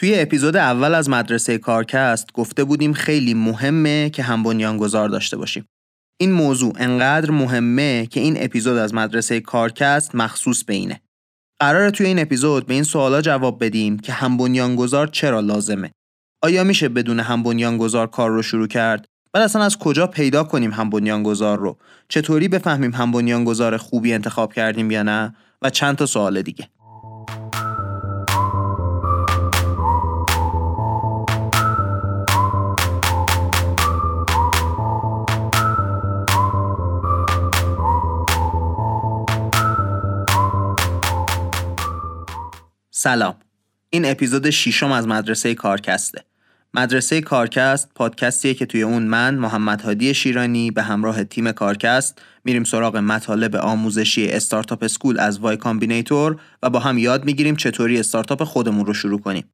توی 0.00 0.20
اپیزود 0.20 0.56
اول 0.56 0.94
از 0.94 1.08
مدرسه 1.08 1.58
کارکست 1.58 2.32
گفته 2.32 2.64
بودیم 2.64 2.92
خیلی 2.92 3.34
مهمه 3.34 4.10
که 4.10 4.22
هم 4.22 4.42
بنیانگذار 4.42 5.08
داشته 5.08 5.36
باشیم. 5.36 5.64
این 6.20 6.32
موضوع 6.32 6.74
انقدر 6.78 7.30
مهمه 7.30 8.06
که 8.06 8.20
این 8.20 8.44
اپیزود 8.44 8.76
از 8.76 8.94
مدرسه 8.94 9.40
کارکست 9.40 10.14
مخصوص 10.14 10.64
به 10.64 10.74
اینه. 10.74 11.00
قراره 11.60 11.90
توی 11.90 12.06
این 12.06 12.18
اپیزود 12.18 12.66
به 12.66 12.74
این 12.74 12.82
سوالا 12.82 13.20
جواب 13.20 13.64
بدیم 13.64 13.98
که 13.98 14.12
هم 14.12 14.36
بنیانگذار 14.36 15.06
چرا 15.06 15.40
لازمه. 15.40 15.90
آیا 16.42 16.64
میشه 16.64 16.88
بدون 16.88 17.20
هم 17.20 17.42
بنیانگذار 17.42 18.06
کار 18.06 18.30
رو 18.30 18.42
شروع 18.42 18.66
کرد؟ 18.66 19.06
بعد 19.32 19.42
اصلا 19.42 19.62
از 19.62 19.78
کجا 19.78 20.06
پیدا 20.06 20.44
کنیم 20.44 20.70
هم 20.70 20.90
بنیانگذار 20.90 21.58
رو؟ 21.58 21.78
چطوری 22.08 22.48
بفهمیم 22.48 22.94
هم 22.94 23.12
بنیانگذار 23.12 23.76
خوبی 23.76 24.12
انتخاب 24.12 24.52
کردیم 24.52 24.90
یا 24.90 25.02
نه؟ 25.02 25.34
و 25.62 25.70
چند 25.70 25.96
تا 25.96 26.06
سوال 26.06 26.42
دیگه. 26.42 26.68
سلام. 43.02 43.34
این 43.90 44.04
اپیزود 44.04 44.50
ششم 44.50 44.92
از 44.92 45.06
مدرسه 45.06 45.54
کارکسته. 45.54 46.24
مدرسه 46.74 47.20
کارکست 47.20 47.88
پادکستیه 47.94 48.54
که 48.54 48.66
توی 48.66 48.82
اون 48.82 49.02
من 49.02 49.34
محمد 49.34 49.82
هادی 49.82 50.14
شیرانی 50.14 50.70
به 50.70 50.82
همراه 50.82 51.24
تیم 51.24 51.52
کارکست 51.52 52.22
میریم 52.44 52.64
سراغ 52.64 52.96
مطالب 52.96 53.56
آموزشی 53.56 54.28
Startup 54.28 54.82
School 54.82 55.20
از 55.20 55.38
Y 55.38 55.56
Combinator 55.56 56.40
و 56.62 56.70
با 56.70 56.78
هم 56.78 56.98
یاد 56.98 57.24
می‌گیریم 57.24 57.56
چطوری 57.56 58.00
استارتاپ 58.00 58.44
خودمون 58.44 58.86
رو 58.86 58.94
شروع 58.94 59.20
کنیم. 59.20 59.44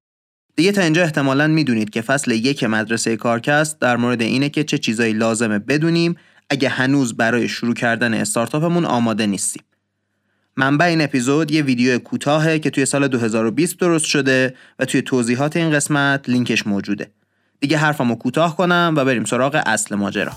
دیگه 0.56 0.72
تا 0.72 0.82
اینجا 0.82 1.02
احتمالا 1.02 1.46
می‌دونید 1.46 1.90
که 1.90 2.00
فصل 2.00 2.30
یک 2.30 2.64
مدرسه 2.64 3.16
کارکست 3.16 3.80
در 3.80 3.96
مورد 3.96 4.22
اینه 4.22 4.48
که 4.48 4.64
چه 4.64 4.78
چیزایی 4.78 5.12
لازمه 5.12 5.58
بدونیم 5.58 6.16
اگه 6.50 6.68
هنوز 6.68 7.16
برای 7.16 7.48
شروع 7.48 7.74
کردن 7.74 8.14
استارتاپمون 8.14 8.84
آماده 8.84 9.26
نیستیم. 9.26 9.62
منبع 10.58 10.84
این 10.84 11.00
اپیزود 11.00 11.50
یه 11.50 11.62
ویدیو 11.62 11.98
کوتاهه 11.98 12.58
که 12.58 12.70
توی 12.70 12.86
سال 12.86 13.08
2020 13.08 13.78
درست 13.78 14.04
شده 14.04 14.54
و 14.78 14.84
توی 14.84 15.02
توضیحات 15.02 15.56
این 15.56 15.70
قسمت 15.70 16.28
لینکش 16.28 16.66
موجوده. 16.66 17.10
دیگه 17.60 17.76
حرفمو 17.76 18.14
کوتاه 18.14 18.56
کنم 18.56 18.94
و 18.96 19.04
بریم 19.04 19.24
سراغ 19.24 19.62
اصل 19.66 19.94
ماجرا. 19.94 20.32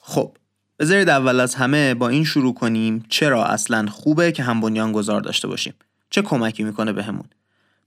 خب 0.00 0.36
بذارید 0.78 1.08
اول 1.08 1.40
از 1.40 1.54
همه 1.54 1.94
با 1.94 2.08
این 2.08 2.24
شروع 2.24 2.54
کنیم 2.54 3.04
چرا 3.08 3.44
اصلا 3.44 3.86
خوبه 3.86 4.32
که 4.32 4.42
هم 4.42 4.60
بنیان 4.60 4.92
گذار 4.92 5.20
داشته 5.20 5.48
باشیم. 5.48 5.74
چه 6.10 6.22
کمکی 6.22 6.62
می‌کنه 6.62 6.92
بهمون؟ 6.92 7.24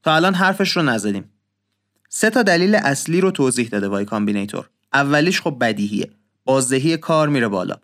تا 0.03 0.15
الان 0.15 0.33
حرفش 0.33 0.77
رو 0.77 0.81
نزدیم. 0.83 1.29
سه 2.09 2.29
تا 2.29 2.43
دلیل 2.43 2.75
اصلی 2.75 3.21
رو 3.21 3.31
توضیح 3.31 3.67
داده 3.67 3.87
وای 3.87 4.05
کامبینیتور. 4.05 4.69
اولیش 4.93 5.41
خب 5.41 5.57
بدیهیه. 5.61 6.09
بازدهی 6.45 6.97
کار 6.97 7.29
میره 7.29 7.47
بالا. 7.47 7.75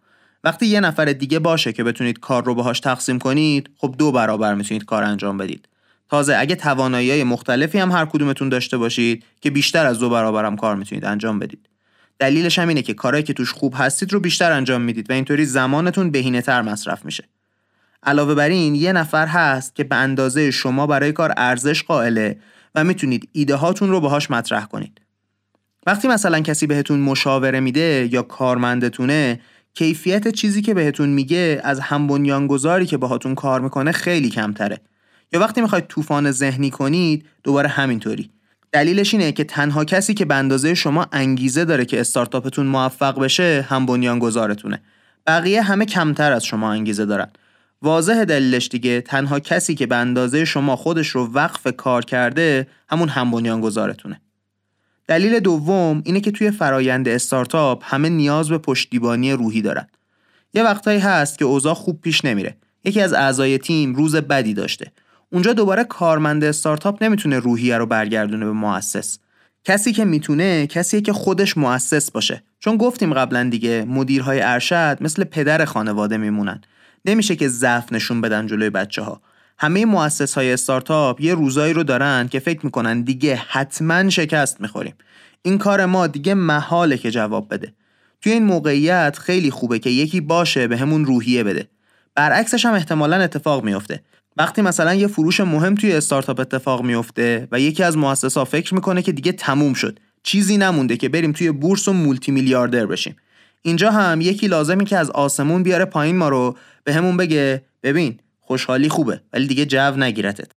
وقتی 0.43 0.65
یه 0.65 0.79
نفر 0.79 1.05
دیگه 1.05 1.39
باشه 1.39 1.73
که 1.73 1.83
بتونید 1.83 2.19
کار 2.19 2.43
رو 2.43 2.55
باهاش 2.55 2.79
تقسیم 2.79 3.19
کنید 3.19 3.69
خب 3.77 3.95
دو 3.97 4.11
برابر 4.11 4.55
می‌تونید 4.55 4.85
کار 4.85 5.03
انجام 5.03 5.37
بدید. 5.37 5.67
تازه 6.09 6.35
اگه 6.39 6.55
توانایی 6.55 7.23
مختلفی 7.23 7.79
هم 7.79 7.91
هر 7.91 8.05
کدومتون 8.05 8.49
داشته 8.49 8.77
باشید 8.77 9.23
که 9.41 9.51
بیشتر 9.51 9.85
از 9.85 9.99
دو 9.99 10.09
برابرم 10.09 10.55
کار 10.55 10.75
می‌تونید 10.75 11.05
انجام 11.05 11.39
بدید. 11.39 11.69
دلیلش 12.19 12.59
هم 12.59 12.67
اینه 12.67 12.81
که 12.81 12.93
کارهایی 12.93 13.23
که 13.23 13.33
توش 13.33 13.51
خوب 13.51 13.73
هستید 13.77 14.13
رو 14.13 14.19
بیشتر 14.19 14.51
انجام 14.51 14.81
می‌دید 14.81 15.09
و 15.09 15.13
اینطوری 15.13 15.45
زمانتون 15.45 16.11
بهینه 16.11 16.41
تر 16.41 16.61
مصرف 16.61 17.05
میشه. 17.05 17.23
علاوه 18.03 18.35
بر 18.35 18.49
این 18.49 18.75
یه 18.75 18.91
نفر 18.91 19.27
هست 19.27 19.75
که 19.75 19.83
به 19.83 19.95
اندازه 19.95 20.51
شما 20.51 20.87
برای 20.87 21.11
کار 21.11 21.33
ارزش 21.37 21.83
قائله 21.83 22.39
و 22.75 22.83
می‌تونید 22.83 23.29
ایده 23.31 23.55
هاتون 23.55 23.89
رو 23.89 23.99
باهاش 23.99 24.31
مطرح 24.31 24.65
کنید. 24.65 25.01
وقتی 25.85 26.07
مثلا 26.07 26.39
کسی 26.39 26.67
بهتون 26.67 26.99
مشاوره 26.99 27.59
میده 27.59 28.09
یا 28.11 28.21
کارمندتونه 28.21 29.39
کیفیت 29.73 30.27
چیزی 30.27 30.61
که 30.61 30.73
بهتون 30.73 31.09
میگه 31.09 31.61
از 31.63 31.79
هم 31.79 32.07
بنیانگذاری 32.07 32.85
که 32.85 32.97
باهاتون 32.97 33.35
کار 33.35 33.61
می‌کنه 33.61 33.91
خیلی 33.91 34.29
کمتره. 34.29 34.81
یا 35.33 35.39
وقتی 35.39 35.61
می‌خواید 35.61 35.87
طوفان 35.87 36.31
ذهنی 36.31 36.69
کنید 36.69 37.25
دوباره 37.43 37.69
همینطوری. 37.69 38.29
دلیلش 38.71 39.13
اینه 39.13 39.31
که 39.31 39.43
تنها 39.43 39.85
کسی 39.85 40.13
که 40.13 40.25
به 40.25 40.35
اندازه 40.35 40.73
شما 40.73 41.07
انگیزه 41.11 41.65
داره 41.65 41.85
که 41.85 41.99
استارتاپتون 41.99 42.65
موفق 42.65 43.19
بشه 43.19 43.65
هم 43.69 43.85
بنیانگذارتونه. 43.85 44.81
بقیه 45.27 45.61
همه 45.61 45.85
کمتر 45.85 46.31
از 46.31 46.45
شما 46.45 46.71
انگیزه 46.71 47.05
دارن. 47.05 47.27
واضح 47.81 48.23
دلیلش 48.23 48.67
دیگه 48.67 49.01
تنها 49.01 49.39
کسی 49.39 49.75
که 49.75 49.85
به 49.85 49.95
اندازه 49.95 50.45
شما 50.45 50.75
خودش 50.75 51.07
رو 51.07 51.33
وقف 51.33 51.67
کار 51.77 52.05
کرده 52.05 52.67
همون 52.89 53.09
هم 53.09 53.31
بنیانگذارتونه. 53.31 54.21
دلیل 55.07 55.39
دوم 55.39 56.01
اینه 56.05 56.19
که 56.19 56.31
توی 56.31 56.51
فرایند 56.51 57.07
استارتاپ 57.07 57.83
همه 57.85 58.09
نیاز 58.09 58.49
به 58.49 58.57
پشتیبانی 58.57 59.31
روحی 59.31 59.61
دارن. 59.61 59.87
یه 60.53 60.63
وقتایی 60.63 60.99
هست 60.99 61.37
که 61.37 61.45
اوضاع 61.45 61.73
خوب 61.73 62.01
پیش 62.01 62.25
نمیره. 62.25 62.57
یکی 62.83 63.01
از 63.01 63.13
اعضای 63.13 63.57
تیم 63.57 63.95
روز 63.95 64.15
بدی 64.15 64.53
داشته. 64.53 64.91
اونجا 65.31 65.53
دوباره 65.53 65.83
کارمند 65.83 66.43
استارتاپ 66.43 67.03
نمی‌تونه 67.03 67.39
روحیه 67.39 67.77
رو 67.77 67.85
برگردونه 67.85 68.45
به 68.45 68.51
مؤسس. 68.51 69.19
کسی 69.63 69.93
که 69.93 70.05
می‌تونه 70.05 70.67
کسیه 70.67 71.01
که 71.01 71.13
خودش 71.13 71.57
مؤسس 71.57 72.11
باشه. 72.11 72.43
چون 72.59 72.77
گفتیم 72.77 73.13
قبلا 73.13 73.43
دیگه 73.43 73.85
مدیرهای 73.87 74.41
ارشد 74.41 74.97
مثل 75.01 75.23
پدر 75.23 75.65
خانواده 75.65 76.17
میمونن. 76.17 76.61
نمیشه 77.05 77.35
که 77.35 77.47
ضعف 77.47 77.93
نشون 77.93 78.21
بدن 78.21 78.47
جلوی 78.47 78.69
بچه 78.69 79.01
ها 79.01 79.21
همه 79.59 79.85
مؤسس 79.85 80.33
های 80.33 80.53
استارتاپ 80.53 81.21
یه 81.21 81.33
روزایی 81.33 81.73
رو 81.73 81.83
دارن 81.83 82.27
که 82.27 82.39
فکر 82.39 82.65
می‌کنن 82.65 83.01
دیگه 83.01 83.35
حتما 83.47 84.09
شکست 84.09 84.61
می‌خوریم. 84.61 84.93
این 85.41 85.57
کار 85.57 85.85
ما 85.85 86.07
دیگه 86.07 86.33
محاله 86.33 86.97
که 86.97 87.11
جواب 87.11 87.53
بده. 87.53 87.73
توی 88.21 88.31
این 88.31 88.43
موقعیت 88.43 89.17
خیلی 89.19 89.51
خوبه 89.51 89.79
که 89.79 89.89
یکی 89.89 90.21
باشه 90.21 90.67
به 90.67 90.77
همون 90.77 91.05
روحیه 91.05 91.43
بده. 91.43 91.67
برعکسش 92.15 92.65
هم 92.65 92.73
احتمالا 92.73 93.21
اتفاق 93.21 93.63
میافته. 93.63 94.01
وقتی 94.37 94.61
مثلا 94.61 94.93
یه 94.93 95.07
فروش 95.07 95.39
مهم 95.39 95.75
توی 95.75 95.93
استارتاپ 95.93 96.39
اتفاق 96.39 96.83
میفته 96.83 97.47
و 97.51 97.59
یکی 97.59 97.83
از 97.83 97.97
مؤسسا 97.97 98.45
فکر 98.45 98.73
می‌کنه 98.75 99.01
که 99.01 99.11
دیگه 99.11 99.31
تموم 99.31 99.73
شد 99.73 99.99
چیزی 100.23 100.57
نمونده 100.57 100.97
که 100.97 101.09
بریم 101.09 101.31
توی 101.31 101.51
بورس 101.51 101.87
و 101.87 101.93
مولتی 101.93 102.31
میلیاردر 102.31 102.85
بشیم. 102.85 103.15
اینجا 103.61 103.91
هم 103.91 104.21
یکی 104.21 104.47
لازمی 104.47 104.85
که 104.85 104.97
از 104.97 105.09
آسمون 105.09 105.63
بیاره 105.63 105.85
پایین 105.85 106.17
ما 106.17 106.29
رو 106.29 106.57
به 106.83 106.93
همون 106.93 107.17
بگه 107.17 107.65
ببین 107.83 108.19
خوشحالی 108.39 108.89
خوبه 108.89 109.21
ولی 109.33 109.47
دیگه 109.47 109.65
جو 109.65 109.91
نگیرتت. 109.97 110.51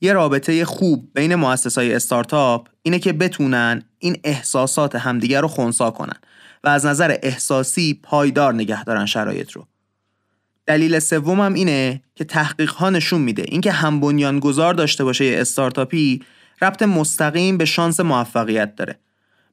یه 0.00 0.12
رابطه 0.12 0.64
خوب 0.64 1.10
بین 1.14 1.34
مؤسسای 1.34 1.94
استارتاپ 1.94 2.68
اینه 2.82 2.98
که 2.98 3.12
بتونن 3.12 3.82
این 3.98 4.16
احساسات 4.24 4.96
همدیگه 4.96 5.40
رو 5.40 5.48
خونسا 5.48 5.90
کنن 5.90 6.16
و 6.64 6.68
از 6.68 6.86
نظر 6.86 7.16
احساسی 7.22 8.00
پایدار 8.02 8.54
نگه 8.54 8.84
دارن 8.84 9.06
شرایط 9.06 9.52
رو. 9.52 9.66
دلیل 10.66 10.98
سومم 10.98 11.54
اینه 11.54 12.02
که 12.14 12.24
تحقیق 12.24 12.70
ها 12.70 12.90
نشون 12.90 13.20
میده. 13.20 13.44
اینکه 13.48 13.72
هم 13.72 14.00
گذار 14.38 14.74
داشته 14.74 15.04
باشه 15.04 15.24
یه 15.24 15.40
استارتاپی 15.40 16.20
ربط 16.62 16.82
مستقیم 16.82 17.58
به 17.58 17.64
شانس 17.64 18.00
موفقیت 18.00 18.76
داره. 18.76 18.98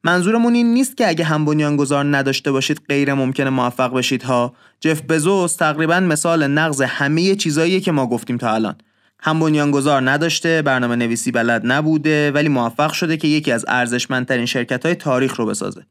منظورمون 0.04 0.54
این 0.54 0.74
نیست 0.74 0.98
که 0.98 1.08
اگه 1.08 1.26
هم 1.26 1.76
گذار 1.76 2.18
نداشته 2.18 2.52
باشید 2.52 2.82
غیر 2.90 3.14
ممکنه 3.14 3.50
موفق 3.50 3.94
بشید 3.94 4.24
ها. 4.24 4.54
جف 4.80 5.02
بزوس 5.02 5.56
تقریبا 5.56 6.00
مثال 6.00 6.48
نقض 6.48 6.82
همه 6.82 7.36
چیزایی 7.36 7.82
که 7.82 7.92
ما 7.92 8.08
گفتیم 8.08 8.38
تا 8.38 8.54
الان. 8.54 8.76
هم 9.20 9.72
گذار 9.72 10.10
نداشته 10.10 10.62
برنامه 10.62 10.96
نویسی 10.96 11.32
بلد 11.32 11.62
نبوده 11.66 12.32
ولی 12.32 12.50
موفق 12.50 12.92
شده 12.92 13.18
که 13.18 13.28
یکی 13.28 13.52
از 13.52 13.66
ارزشمندترین 13.68 14.46
شرکت 14.46 14.86
های 14.86 14.96
تاریخ 14.96 15.36
رو 15.36 15.46
بسازه. 15.46 15.86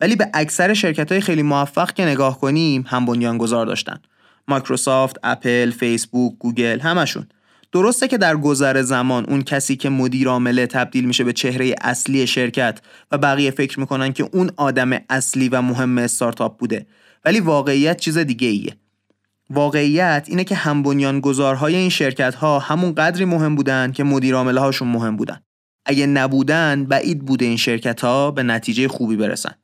ولی 0.00 0.16
به 0.16 0.30
اکثر 0.34 0.74
شرکت 0.74 1.12
های 1.12 1.20
خیلی 1.20 1.42
موفق 1.42 1.92
که 1.92 2.04
نگاه 2.04 2.40
کنیم 2.40 2.84
هم 2.88 3.38
گذار 3.38 3.66
داشتن. 3.66 4.00
مایکروسافت، 4.48 5.16
اپل، 5.22 5.70
فیسبوک، 5.70 6.32
گوگل 6.38 6.80
همشون. 6.80 7.26
درسته 7.72 8.08
که 8.08 8.18
در 8.18 8.36
گذر 8.36 8.82
زمان 8.82 9.24
اون 9.24 9.42
کسی 9.42 9.76
که 9.76 9.88
مدیر 9.88 10.28
عامله 10.28 10.66
تبدیل 10.66 11.04
میشه 11.04 11.24
به 11.24 11.32
چهره 11.32 11.74
اصلی 11.80 12.26
شرکت 12.26 12.80
و 13.12 13.18
بقیه 13.18 13.50
فکر 13.50 13.80
می‌کنن 13.80 14.12
که 14.12 14.28
اون 14.32 14.50
آدم 14.56 14.90
اصلی 15.10 15.48
و 15.48 15.62
مهم 15.62 15.98
استارتاپ 15.98 16.58
بوده. 16.58 16.86
ولی 17.24 17.40
واقعیت 17.40 18.00
چیز 18.00 18.18
دیگه 18.18 18.48
ایه 18.48 18.76
واقعیت 19.50 20.26
اینه 20.28 20.44
که 20.44 20.54
هم 20.54 21.20
گذارهای 21.20 21.76
این 21.76 21.88
شرکت 21.88 22.34
ها 22.34 22.58
همون 22.58 22.94
قدری 22.94 23.24
مهم 23.24 23.54
بودن 23.54 23.92
که 23.92 24.04
مدیر 24.04 24.34
هاشون 24.34 24.88
مهم 24.88 25.16
بودن. 25.16 25.40
اگه 25.86 26.06
نبودن 26.06 26.84
بعید 26.84 27.24
بوده 27.24 27.44
این 27.44 27.56
شرکت 27.56 28.00
ها 28.00 28.30
به 28.30 28.42
نتیجه 28.42 28.88
خوبی 28.88 29.16
برسن. 29.16 29.54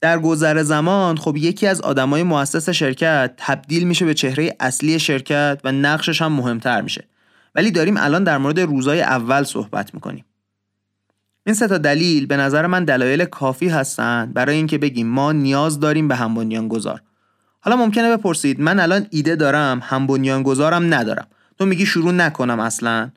در 0.00 0.18
گذر 0.18 0.62
زمان 0.62 1.16
خب 1.16 1.36
یکی 1.36 1.66
از 1.66 1.80
آدمای 1.80 2.22
مؤسس 2.22 2.70
شرکت 2.70 3.34
تبدیل 3.36 3.84
میشه 3.84 4.04
به 4.04 4.14
چهره 4.14 4.56
اصلی 4.60 4.98
شرکت 4.98 5.60
و 5.64 5.72
نقشش 5.72 6.22
هم 6.22 6.32
مهمتر 6.32 6.80
میشه. 6.80 7.04
ولی 7.54 7.70
داریم 7.70 7.96
الان 7.96 8.24
در 8.24 8.38
مورد 8.38 8.60
روزای 8.60 9.00
اول 9.00 9.42
صحبت 9.42 9.94
می‌کنیم. 9.94 10.24
این 11.46 11.54
سه 11.54 11.68
تا 11.68 11.78
دلیل 11.78 12.26
به 12.26 12.36
نظر 12.36 12.66
من 12.66 12.84
دلایل 12.84 13.24
کافی 13.24 13.68
هستند 13.68 14.34
برای 14.34 14.56
اینکه 14.56 14.78
بگیم 14.78 15.06
ما 15.06 15.32
نیاز 15.32 15.80
داریم 15.80 16.08
به 16.08 16.16
هم 16.16 16.68
گذار 16.68 17.00
حالا 17.60 17.76
ممکنه 17.76 18.16
بپرسید 18.16 18.60
من 18.60 18.80
الان 18.80 19.06
ایده 19.10 19.36
دارم 19.36 19.80
هم 19.84 20.06
گذارم 20.42 20.94
ندارم. 20.94 21.26
تو 21.58 21.66
میگی 21.66 21.86
شروع 21.86 22.12
نکنم 22.12 22.60
اصلا. 22.60 23.10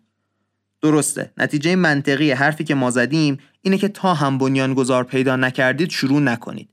درسته. 0.82 1.32
نتیجه 1.38 1.76
منطقی 1.76 2.32
حرفی 2.32 2.64
که 2.64 2.76
ما 2.76 2.92
زدیم 2.92 3.38
اینه 3.62 3.78
که 3.78 3.88
تا 3.88 4.14
هم 4.14 4.38
گذار 4.74 5.04
پیدا 5.04 5.36
نکردید 5.36 5.90
شروع 5.90 6.20
نکنید. 6.20 6.70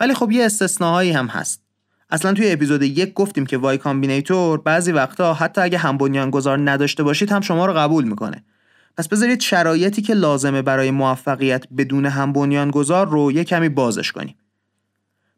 ولی 0.00 0.14
خب 0.14 0.30
یه 0.32 0.44
استثناهایی 0.44 1.10
هم 1.10 1.26
هست. 1.26 1.62
اصلا 2.10 2.32
توی 2.32 2.52
اپیزود 2.52 2.82
یک 2.82 3.12
گفتیم 3.12 3.46
که 3.46 3.58
وای 3.58 3.78
کامبینیتور 3.78 4.60
بعضی 4.60 4.92
وقتا 4.92 5.34
حتی 5.34 5.60
اگه 5.60 5.78
هم 5.78 6.30
گذار 6.30 6.70
نداشته 6.70 7.02
باشید 7.02 7.32
هم 7.32 7.40
شما 7.40 7.66
رو 7.66 7.72
قبول 7.72 8.04
می‌کنه. 8.04 8.44
پس 8.96 9.08
بذارید 9.08 9.40
شرایطی 9.40 10.02
که 10.02 10.14
لازمه 10.14 10.62
برای 10.62 10.90
موفقیت 10.90 11.64
بدون 11.76 12.06
هم 12.06 12.70
گذار 12.70 13.08
رو 13.08 13.32
یه 13.32 13.44
کمی 13.44 13.68
بازش 13.68 14.12
کنیم. 14.12 14.36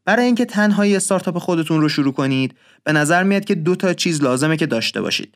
برای 0.04 0.24
اینکه 0.24 0.44
تنهایی 0.44 0.96
استارتاپ 0.96 1.38
خودتون 1.38 1.80
رو 1.80 1.88
شروع 1.88 2.12
کنید 2.12 2.54
به 2.84 2.92
نظر 2.92 3.22
میاد 3.22 3.44
که 3.44 3.54
دو 3.54 3.76
تا 3.76 3.92
چیز 3.92 4.22
لازمه 4.22 4.56
که 4.56 4.66
داشته 4.66 5.00
باشید. 5.00 5.34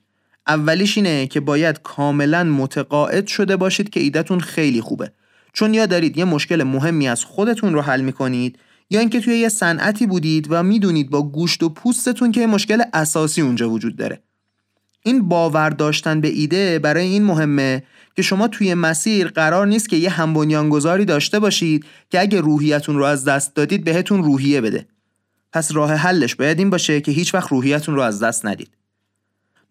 اولیش 0.50 0.96
اینه 0.96 1.26
که 1.26 1.40
باید 1.40 1.82
کاملا 1.82 2.44
متقاعد 2.44 3.26
شده 3.26 3.56
باشید 3.56 3.90
که 3.90 4.00
ایدهتون 4.00 4.40
خیلی 4.40 4.80
خوبه. 4.80 5.12
چون 5.52 5.74
یا 5.74 5.86
دارید 5.86 6.16
یه 6.16 6.24
مشکل 6.24 6.62
مهمی 6.62 7.08
از 7.08 7.24
خودتون 7.24 7.74
رو 7.74 7.80
حل 7.80 8.00
می‌کنید 8.00 8.58
یا 8.90 9.00
اینکه 9.00 9.20
توی 9.20 9.38
یه 9.38 9.48
صنعتی 9.48 10.06
بودید 10.06 10.46
و 10.50 10.62
می‌دونید 10.62 11.10
با 11.10 11.22
گوشت 11.22 11.62
و 11.62 11.68
پوستتون 11.68 12.32
که 12.32 12.46
مشکل 12.46 12.82
اساسی 12.92 13.40
اونجا 13.40 13.70
وجود 13.70 13.96
داره. 13.96 14.22
این 15.02 15.28
باور 15.28 15.70
داشتن 15.70 16.20
به 16.20 16.28
ایده 16.28 16.78
برای 16.78 17.06
این 17.06 17.24
مهمه 17.24 17.82
که 18.16 18.22
شما 18.22 18.48
توی 18.48 18.74
مسیر 18.74 19.28
قرار 19.28 19.66
نیست 19.66 19.88
که 19.88 19.96
یه 19.96 20.10
همبنیانگذاری 20.10 21.04
داشته 21.04 21.38
باشید 21.38 21.84
که 22.10 22.20
اگه 22.20 22.40
روحیتون 22.40 22.96
رو 22.96 23.04
از 23.04 23.24
دست 23.24 23.54
دادید 23.54 23.84
بهتون 23.84 24.22
روحیه 24.22 24.60
بده. 24.60 24.86
پس 25.52 25.72
راه 25.72 25.94
حلش 25.94 26.34
باید 26.34 26.58
این 26.58 26.70
باشه 26.70 27.00
که 27.00 27.12
هیچ 27.12 27.34
وقت 27.34 27.48
روحیتون 27.48 27.94
رو 27.94 28.00
از 28.00 28.22
دست 28.22 28.46
ندید. 28.46 28.79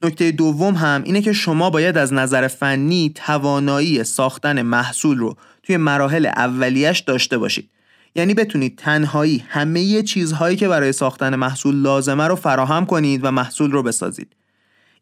نکته 0.03 0.31
دوم 0.31 0.75
هم 0.75 1.01
اینه 1.05 1.21
که 1.21 1.33
شما 1.33 1.69
باید 1.69 1.97
از 1.97 2.13
نظر 2.13 2.47
فنی 2.47 3.11
توانایی 3.15 4.03
ساختن 4.03 4.61
محصول 4.61 5.17
رو 5.17 5.35
توی 5.63 5.77
مراحل 5.77 6.25
اولیش 6.25 6.99
داشته 6.99 7.37
باشید. 7.37 7.69
یعنی 8.15 8.33
بتونید 8.33 8.77
تنهایی 8.77 9.43
همه 9.49 10.03
چیزهایی 10.03 10.57
که 10.57 10.67
برای 10.67 10.91
ساختن 10.91 11.35
محصول 11.35 11.75
لازمه 11.75 12.27
رو 12.27 12.35
فراهم 12.35 12.85
کنید 12.85 13.25
و 13.25 13.31
محصول 13.31 13.71
رو 13.71 13.83
بسازید. 13.83 14.35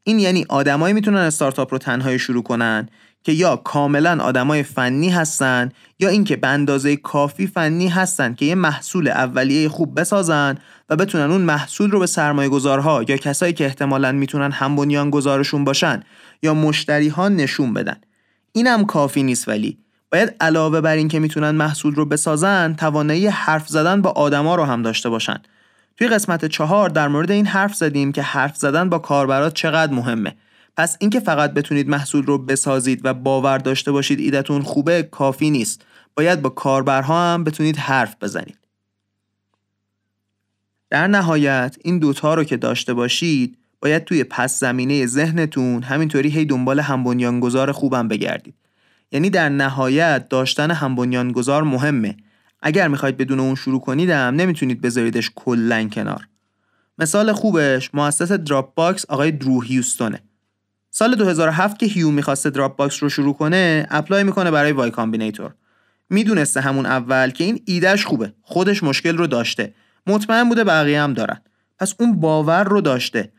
این 0.03 0.19
یعنی 0.19 0.45
آدمایی 0.49 0.93
می‌تونن 0.93 1.17
استارتاپ 1.17 1.73
رو 1.73 1.77
تنهایی 1.77 2.19
شروع 2.19 2.43
کنن 2.43 2.89
که 3.27 3.33
یا 3.33 3.55
کاملا 3.55 4.23
آدمای 4.23 4.63
فنی 4.63 5.09
هستن 5.09 5.71
یا 5.99 6.09
اینکه 6.09 6.35
به 6.35 6.47
اندازه 6.47 6.95
کافی 6.95 7.47
فنی 7.47 7.87
هستن 7.87 8.33
که 8.33 8.45
یه 8.45 8.55
محصول 8.55 9.07
اولیه 9.07 9.69
خوب 9.69 9.99
بسازن 9.99 10.57
و 10.89 10.95
بتونن 10.95 11.31
اون 11.31 11.41
محصول 11.41 11.91
رو 11.91 11.99
به 11.99 12.05
سرمایه 12.05 12.49
گذارها 12.49 13.03
یا 13.07 13.17
کسایی 13.17 13.53
که 13.53 13.65
احتمالا 13.65 14.11
می‌تونن 14.11 14.51
هم 14.51 15.09
گذارشون 15.09 15.63
باشن 15.63 16.03
یا 16.43 16.53
مشتری 16.53 17.07
ها 17.07 17.29
نشون 17.29 17.73
بدن. 17.73 17.95
اینم 18.51 18.85
کافی 18.85 19.23
نیست 19.23 19.47
ولی. 19.47 19.77
باید 20.11 20.35
علاوه 20.41 20.81
بر 20.81 20.95
اینکه 20.95 21.19
می‌تونن 21.19 21.51
محصول 21.51 21.95
رو 21.95 22.05
بسازن 22.05 22.73
توانایی 22.73 23.27
حرف 23.27 23.67
زدن 23.67 24.01
با 24.01 24.09
آدما 24.09 24.55
رو 24.55 24.63
هم 24.63 24.81
داشته 24.81 25.09
باشن. 25.09 25.37
توی 25.97 26.07
قسمت 26.07 26.45
چهار 26.45 26.89
در 26.89 27.07
مورد 27.07 27.31
این 27.31 27.45
حرف 27.45 27.75
زدیم 27.75 28.11
که 28.11 28.21
حرف 28.21 28.57
زدن 28.57 28.89
با 28.89 28.99
کاربرات 28.99 29.53
چقدر 29.53 29.93
مهمه. 29.93 30.35
پس 30.77 30.97
اینکه 30.99 31.19
فقط 31.19 31.53
بتونید 31.53 31.89
محصول 31.89 32.25
رو 32.25 32.37
بسازید 32.37 33.01
و 33.03 33.13
باور 33.13 33.57
داشته 33.57 33.91
باشید 33.91 34.19
ایدتون 34.19 34.61
خوبه 34.61 35.03
کافی 35.03 35.49
نیست. 35.49 35.85
باید 36.15 36.41
با 36.41 36.49
کاربرها 36.49 37.33
هم 37.33 37.43
بتونید 37.43 37.77
حرف 37.77 38.15
بزنید. 38.21 38.57
در 40.89 41.07
نهایت 41.07 41.75
این 41.83 41.99
دوتا 41.99 42.33
رو 42.33 42.43
که 42.43 42.57
داشته 42.57 42.93
باشید 42.93 43.57
باید 43.81 44.03
توی 44.03 44.23
پس 44.23 44.59
زمینه 44.59 45.05
ذهنتون 45.05 45.83
همینطوری 45.83 46.29
هی 46.29 46.45
دنبال 46.45 46.79
همبنیانگذار 46.79 47.71
خوبم 47.71 48.07
بگردید. 48.07 48.55
یعنی 49.11 49.29
در 49.29 49.49
نهایت 49.49 50.29
داشتن 50.29 50.71
همبنیانگذار 50.71 51.63
مهمه. 51.63 52.17
اگر 52.61 52.87
می‌خواید 52.87 53.17
بدون 53.17 53.39
اون 53.39 53.55
شروع 53.55 53.81
کنیدم 53.81 54.35
نمی‌تونید 54.35 54.81
بذاریدش 54.81 55.31
کلا 55.35 55.89
کنار. 55.89 56.27
مثال 56.97 57.33
خوبش 57.33 57.89
مؤسس 57.93 58.31
Dropbox 58.31 59.05
آقای 59.05 59.31
Drew 59.31 59.61
Houston 59.61 60.14
ه 60.14 60.21
سال 60.97 61.15
2007 61.15 61.79
که 61.79 61.85
هیو 61.85 62.11
می‌خواسته 62.11 62.49
Dropbox 62.49 63.03
رو 63.03 63.09
شروع 63.09 63.33
کنه 63.33 63.87
apply 63.89 64.23
می‌کنه 64.23 64.51
برای 64.51 64.71
Y 64.71 64.91
Combinator. 64.91 65.53
می‌دونسته 66.09 66.61
همون 66.61 66.85
اول 66.85 67.29
که 67.29 67.43
این 67.43 67.61
ایدهش 67.65 68.05
خوبه. 68.05 68.33
خودش 68.41 68.83
مشکل 68.83 69.17
رو 69.17 69.27
داشته. 69.27 69.73
مطمئن 70.07 70.49
بوده 70.49 70.63
بقیه 70.63 71.01
هم 71.01 71.13
دارن. 71.13 71.41
پس 71.79 71.93
اون 71.99 72.19
باور 72.19 72.63
رو 72.63 72.81
داشته. 72.81 73.31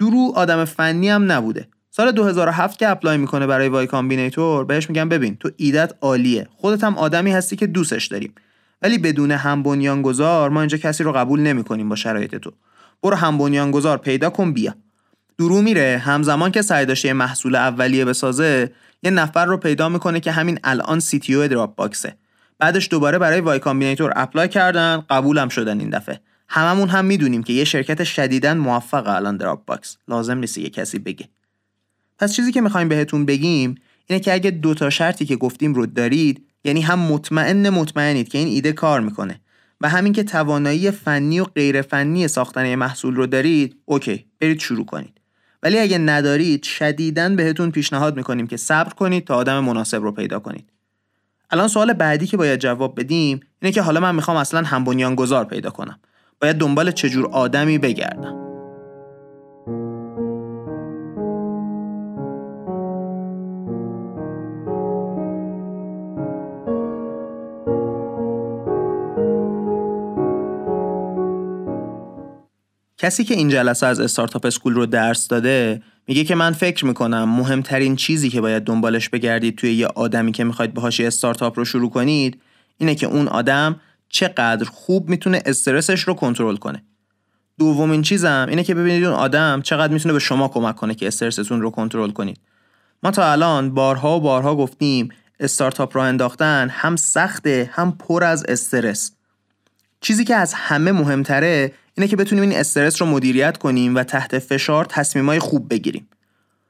Drew 0.00 0.32
آدم 0.34 0.64
فنی 0.64 1.08
هم 1.08 1.32
نبوده. 1.32 1.68
سال 1.90 2.12
2007 2.12 2.78
که 2.78 2.88
apply 2.88 3.16
می‌کنه 3.16 3.46
برای 3.46 3.68
Y 3.68 3.86
Combinator 3.86 4.64
بهش 4.64 4.90
میگن 4.90 5.08
ببین 5.08 5.36
تو 5.36 5.50
ایدت 5.56 5.92
عالیه. 6.00 6.48
خودت 6.56 6.84
هم 6.84 6.98
آدمی 6.98 7.32
هستی 7.32 7.56
که 7.56 7.66
دوستش 7.66 8.06
داریم. 8.06 8.34
ولی 8.82 8.98
بدون 8.98 9.30
هم 9.30 10.02
گذار 10.02 10.50
ما 10.50 10.60
اینجا 10.60 10.78
کسی 10.78 11.04
رو 11.04 11.12
قبول 11.12 11.40
نمی‌کنیم 11.40 11.88
با 11.88 11.96
شرایط 11.96 12.34
تو. 12.34 12.52
برو 13.02 13.16
هم 13.16 13.70
گذار 13.70 13.98
پیدا 13.98 14.30
کن 14.30 14.52
بیا. 14.52 14.74
Drew 15.38 15.62
میره 15.62 16.02
همزمان 16.04 16.50
که 16.50 16.62
سعی 16.62 16.86
داشته 16.86 17.12
محصول 17.12 17.54
اولیه 17.54 18.04
بسازه 18.04 18.72
یه 19.02 19.10
نفر 19.10 19.46
رو 19.46 19.56
پیدا 19.56 19.88
می‌کنه 19.88 20.20
که 20.20 20.32
همین 20.32 20.58
الان 20.64 21.00
CTO 21.00 21.34
Dropbox 21.34 21.74
ه 21.74 22.16
بعدش 22.58 22.88
دوباره 22.90 23.18
برای 23.18 23.40
Y 23.40 23.58
Combinator 23.58 24.12
apply 24.16 24.48
کردن 24.48 25.02
قبولم 25.10 25.48
شدن 25.48 25.80
این 25.80 25.90
دفعه. 25.90 26.20
هممون 26.48 26.88
هم 26.88 27.04
می‌دونیم 27.04 27.42
که 27.42 27.52
یه 27.52 27.64
شرکت 27.64 28.04
شدیداً 28.04 28.54
موفق 28.54 29.06
الان 29.06 29.36
Dropbox 29.36 29.96
لازم 30.08 30.38
نیست 30.38 30.58
یه 30.58 30.70
کسی 30.70 30.98
بگه. 30.98 31.28
پس 32.18 32.34
چیزی 32.34 32.52
که 32.52 32.60
می‌خوایم 32.60 32.88
بهتون 32.88 33.26
بگیم 33.26 33.74
اینه 34.06 34.20
که 34.20 34.32
اگه 34.32 34.50
دو 34.50 34.74
تا 34.74 34.90
شرطی 34.90 35.26
که 35.26 35.36
گفتیم 35.36 35.74
رو 35.74 35.86
دارید 35.86 36.46
یعنی 36.64 36.80
هم 36.80 36.98
مطمئن 36.98 37.68
مطمئنید 37.68 38.28
که 38.28 38.38
این 38.38 38.48
ایده 38.48 38.72
کار 38.72 39.00
می‌کنه 39.00 39.40
و 39.80 39.88
همین 39.88 40.12
که 40.12 40.22
توانایی 40.22 40.90
فنی 40.90 41.40
و 41.40 41.44
غیر 41.44 41.82
فنی 41.82 42.28
ساختن 42.28 42.74
محصول 42.74 43.14
رو 43.14 43.26
دارید 43.26 43.76
اوکی 43.84 44.24
برید 44.40 44.60
شروع 44.60 44.86
کنید. 44.86 45.17
ولی 45.62 45.78
اگه 45.78 45.98
ندارید 45.98 46.62
شدیداً 46.62 47.28
بهتون 47.28 47.70
پیشنهاد 47.70 48.16
می‌کنیم 48.16 48.46
که 48.46 48.56
صبر 48.56 48.92
کنید 48.92 49.26
تا 49.26 49.34
آدم 49.34 49.64
مناسب 49.64 50.02
رو 50.02 50.12
پیدا 50.12 50.38
کنید. 50.38 50.70
الان 51.50 51.68
سوال 51.68 51.92
بعدی 51.92 52.26
که 52.26 52.36
باید 52.36 52.60
جواب 52.60 53.00
بدیم 53.00 53.40
اینه 53.62 53.72
که 53.72 53.82
حالا 53.82 54.00
من 54.00 54.14
می‌خوام 54.14 54.36
اصلا 54.36 54.62
هم 54.62 55.14
گذار 55.14 55.44
پیدا 55.44 55.70
کنم. 55.70 55.98
باید 56.40 56.56
دنبال 56.56 56.90
چجور 56.90 57.26
آدمی 57.26 57.78
بگردم. 57.78 58.47
کسی 72.98 73.24
که 73.24 73.34
این 73.34 73.48
جلسه 73.48 73.86
از 73.86 74.00
استارتاپ 74.00 74.46
اسکول 74.46 74.74
رو 74.74 74.86
درس 74.86 75.28
داده 75.28 75.82
میگه 76.06 76.24
که 76.24 76.34
من 76.34 76.52
فکر 76.52 76.84
می‌کنم 76.86 77.24
مهمترین 77.24 77.96
چیزی 77.96 78.30
که 78.30 78.40
باید 78.40 78.64
دنبالش 78.64 79.08
بگردید 79.08 79.56
توی 79.56 79.74
یه 79.74 79.86
آدمی 79.86 80.32
که 80.32 80.44
می‌خواید 80.44 80.74
باهاش 80.74 81.00
استارتاپ 81.00 81.58
رو 81.58 81.64
شروع 81.64 81.90
کنید 81.90 82.40
اینه 82.78 82.94
که 82.94 83.06
اون 83.06 83.28
آدم 83.28 83.80
چقدر 84.08 84.64
خوب 84.64 85.08
می‌تونه 85.08 85.42
استرسش 85.46 86.00
رو 86.00 86.14
کنترل 86.14 86.56
کنه. 86.56 86.82
دومین 87.58 88.02
چیزم 88.02 88.46
اینه 88.48 88.64
که 88.64 88.74
ببینید 88.74 89.04
اون 89.04 89.14
آدم 89.14 89.60
چقدر 89.62 89.92
می‌تونه 89.92 90.12
به 90.12 90.18
شما 90.18 90.48
کمک 90.48 90.76
کنه 90.76 90.94
که 90.94 91.06
استرستون 91.06 91.60
رو 91.60 91.70
کنترل 91.70 92.10
کنید. 92.10 92.40
ما 93.02 93.10
تا 93.10 93.32
الان 93.32 93.74
بارها 93.74 94.16
و 94.16 94.20
بارها 94.20 94.56
گفتیم 94.56 95.08
استارتاپ 95.40 95.96
رو 95.96 96.02
انداختن 96.02 96.68
هم 96.70 96.96
سخته 96.96 97.70
هم 97.72 97.92
پر 97.92 98.24
از 98.24 98.44
استرس. 98.48 99.12
چیزی 100.00 100.24
که 100.24 100.34
از 100.34 100.54
همه 100.54 100.92
مهمتره 100.92 101.72
اینه 101.98 102.08
که 102.08 102.16
بتونیم 102.16 102.44
این 102.44 102.58
استرس 102.58 103.02
رو 103.02 103.08
مدیریت 103.08 103.56
کنیم 103.56 103.94
و 103.94 104.02
تحت 104.02 104.38
فشار 104.38 104.84
تصمیمای 104.84 105.38
خوب 105.38 105.68
بگیریم. 105.70 106.08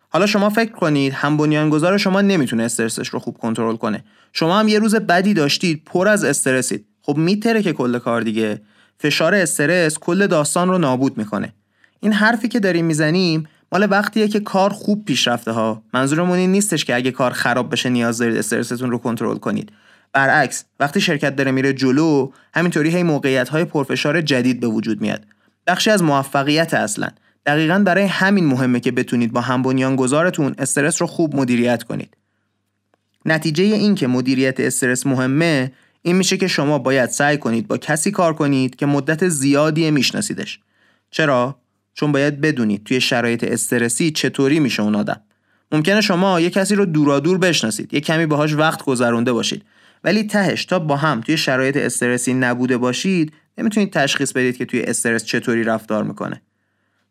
حالا 0.09 0.27
شما 0.27 0.51
فکر 0.51 0.73
کنید 0.73 1.13
هم 1.13 1.37
بنیانگذار 1.37 1.99
شما 1.99 2.21
نمی‌تونه 2.21 2.63
استرسش 2.63 3.09
رو 3.09 3.19
خوب 3.19 3.39
کنترل 3.39 3.77
کنه. 3.77 4.05
شما 4.33 4.59
هم 4.59 4.69
یه 4.69 4.79
روز 4.79 4.95
بدی 4.95 5.35
داشتید 5.35 5.83
پر 5.87 6.09
از 6.09 6.25
استرسید. 6.25 6.87
خب 7.03 7.17
میتره 7.17 7.63
که 7.63 7.73
کل 7.73 7.99
کار 7.99 8.21
دیگه. 8.21 8.61
فشار 8.99 9.35
استرس 9.35 9.99
کل 9.99 10.27
داستان 10.27 10.69
رو 10.69 10.79
نابود 10.79 11.19
می‌کنه. 11.19 11.55
این 12.01 12.13
حرفی 12.13 12.49
که 12.49 12.61
داریم 12.61 12.85
می‌زنیم 12.85 13.49
مال 13.73 13.89
وقتیه 13.91 14.29
که 14.29 14.41
کار 14.41 14.71
خوب 14.71 15.05
پیش 15.05 15.29
رفته 15.29 15.53
ها. 15.53 15.83
منظورمون 15.95 16.39
این 16.39 16.53
نیستش 16.53 16.85
که 16.85 16.95
اگه 16.95 17.11
کار 17.11 17.31
خراب 17.31 17.73
بشه 17.73 17.89
نیاز 17.89 18.19
دارید 18.19 18.37
استرستون 18.37 18.91
رو 18.91 18.99
کنترل 18.99 19.39
کنید. 19.39 19.73
برعکس 20.13 20.65
وقتی 20.81 21.01
شرکت 21.01 21.37
داره 21.37 21.51
میره 21.51 21.73
جلو 21.73 22.31
همینطوری 22.55 22.91
هی 22.91 23.03
موقعیت 23.03 23.49
های 23.49 23.65
پرفشار 23.65 24.21
جدید 24.21 24.61
به 24.61 24.67
وجود 24.67 25.01
میاد. 25.01 25.25
بخشی 25.67 25.91
از 25.91 26.03
موفقیت 26.03 26.75
اصلا. 26.75 27.09
دقیقا 27.47 27.79
برای 27.79 28.05
همین 28.05 28.47
مهمه 28.47 28.81
که 28.81 28.93
بتونید 28.93 29.33
با 29.33 29.41
هم 29.41 29.97
گذارتون 29.97 30.55
استرس 30.59 31.03
رو 31.03 31.07
خوب 31.07 31.37
مدیریت 31.37 31.83
کنید. 31.83 32.17
نتیجه 33.25 33.65
این 33.65 33.95
که 33.95 34.07
مدیریت 34.07 34.61
استرس 34.61 35.07
مهمه 35.07 35.73
این 36.03 36.17
میشه 36.17 36.37
که 36.37 36.49
شما 36.49 36.79
باید 36.79 37.11
سعی 37.11 37.37
کنید 37.37 37.69
با 37.69 37.77
کسی 37.79 38.11
کار 38.11 38.35
کنید 38.35 38.77
که 38.77 38.87
مدت 38.87 39.29
زیادی 39.29 39.91
میشناسیدش. 39.91 40.61
چرا؟ 41.11 41.59
چون 41.95 42.13
باید 42.13 42.41
بدونید 42.41 42.85
توی 42.85 43.01
شرایط 43.01 43.45
استرسی 43.45 44.11
چطوری 44.11 44.61
میشه 44.61 44.83
اون 44.83 44.95
آدم. 44.95 45.21
ممکنه 45.73 46.01
شما 46.01 46.41
یه 46.41 46.51
کسی 46.51 46.75
رو 46.75 46.85
دورادور 46.85 47.39
بشناسید 47.39 47.95
یه 47.95 48.01
کمی 48.01 48.27
باهاش 48.27 48.55
وقت 48.55 48.83
گذرونده 48.83 49.33
باشید. 49.33 49.65
ولی 50.05 50.25
تهش 50.25 50.65
تا 50.65 50.79
با 50.79 50.97
هم 50.97 51.21
توی 51.21 51.37
شرایط 51.37 51.77
استرسی 51.77 52.35
نبوده 52.35 52.77
باشید 52.77 53.33
نمی‌تونید 53.59 53.93
تشخیص 53.93 54.33
بدید 54.33 54.57
که 54.57 54.65
توی 54.65 54.83
استرس 54.83 55.25
چطوری 55.25 55.65
رفتار 55.65 56.05
می‌کنه. 56.05 56.43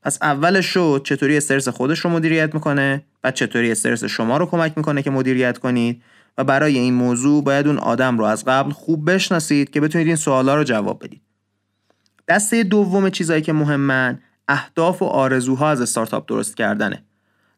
پس 0.02 0.18
اولش 0.22 0.66
شد 0.66 1.02
چطوری 1.06 1.38
استرس 1.38 1.68
خودش 1.68 2.00
رو 2.00 2.10
مدیریت 2.10 2.54
می‌کنه 2.54 3.04
بعد 3.22 3.34
چطوری 3.34 3.72
استرس 3.72 4.04
شما 4.04 4.38
رو 4.38 4.46
کمک 4.46 4.74
می‌کنه 4.78 5.02
که 5.02 5.10
مدیریت 5.10 5.58
کنید 5.58 6.02
و 6.38 6.44
برای 6.44 6.78
این 6.78 6.94
موضوع 6.94 7.44
باید 7.44 7.68
اون 7.68 7.78
آدم 7.78 8.18
رو 8.18 8.24
از 8.24 8.46
قبل 8.46 8.72
خوب 8.72 9.12
بشناسید 9.12 9.70
که 9.70 9.82
بتونید 9.82 10.08
این 10.08 10.16
سوالا 10.16 10.56
رو 10.56 10.64
جواب 10.64 11.04
بدید. 11.04 11.22
دسته 12.28 12.64
دوم 12.64 13.10
چیزایی 13.10 13.42
که 13.42 13.54
مهمن 13.54 14.20
اهداف 14.48 15.02
و 15.02 15.06
آرزوها 15.06 15.70
از 15.70 15.82
استارتاپ 15.82 16.30
درست 16.30 16.58
کردنه. 16.58 17.04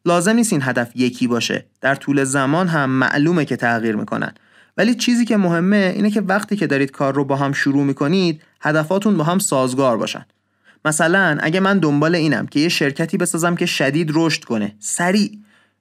لازم 0.05 0.31
نیست 0.31 0.53
این 0.53 0.61
هدف 0.61 0.91
یکی 0.95 1.27
باشه. 1.27 1.65
در 1.81 1.95
طول 1.95 2.23
زمان 2.23 2.67
هم 2.67 2.89
معلومه 2.89 3.45
که 3.45 3.55
تغییر 3.55 3.95
می‌کنن. 3.95 4.33
ولی 4.79 4.95
چیزی 4.95 5.25
که 5.25 5.37
مهمه 5.37 5.93
اینه 5.95 6.11
که 6.11 6.21
وقتی 6.21 6.55
که 6.55 6.67
دارید 6.67 6.91
کار 6.91 7.13
رو 7.13 7.25
با 7.25 7.35
هم 7.35 7.53
شروع 7.53 7.83
می‌کنید 7.83 8.41
هدفاتون 8.61 9.17
با 9.17 9.23
هم 9.23 9.39
سازگار 9.39 9.97
باشن. 9.97 10.25
مثلا 10.85 11.37
اگه 11.41 11.59
من 11.59 11.79
دنبال 11.79 12.15
اینم 12.15 12.47
که 12.47 12.59
یه 12.59 12.69
شرکتی 12.69 13.17
بسازم 13.17 13.55
که 13.55 13.65
شدید 13.65 14.11
رشد 14.13 14.43
کنه 14.43 14.75
سریع. 14.79 15.31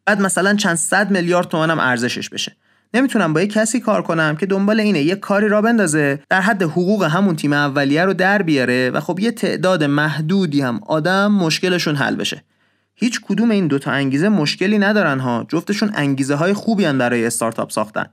بعد 0.07 0.21
مثلا 0.21 0.55
چند 0.55 0.75
صد 0.75 1.11
میلیارد 1.11 1.49
تومنم 1.49 1.79
ارزشش 1.79 2.29
بشه. 2.29 2.57
نمی‌تونم 2.95 3.33
با 3.33 3.41
یه 3.41 3.47
کسی 3.47 3.81
کار 3.81 4.03
کنم 4.03 4.37
که 4.37 4.47
دنبال 4.47 4.81
اینه 4.81 5.03
یه 5.03 5.15
کاری 5.15 5.49
را 5.49 5.63
بندازه 5.63 6.21
در 6.31 6.41
حد 6.41 6.63
حقوق 6.63 7.03
همون 7.03 7.37
تیم 7.37 7.53
اولیه 7.53 8.05
رو 8.05 8.15
در 8.15 8.43
بیاره 8.43 8.91
و 8.91 9.01
خب 9.01 9.21
یه 9.21 9.31
تعداد 9.31 9.85
محدودی 9.85 10.61
هم 10.61 10.81
آدم 10.87 11.33
مشکلشون 11.33 11.97
حل 11.97 12.17
بشه. 12.17 12.45
هیچ 12.95 13.21
کدوم 13.21 13.51
این 13.51 13.67
دوتا 13.67 13.91
انگیزه 13.91 14.29
مشکلی 14.29 14.79
ندارن 14.79 15.21
ها 15.21 15.47
جفتشون 15.49 15.93
انگیزه 15.95 16.35
های 16.35 16.53
خوبی 16.53 16.85
هن 16.85 16.99
برای 16.99 17.27
استارتاپ 17.27 17.71
ساختن. 17.71 18.07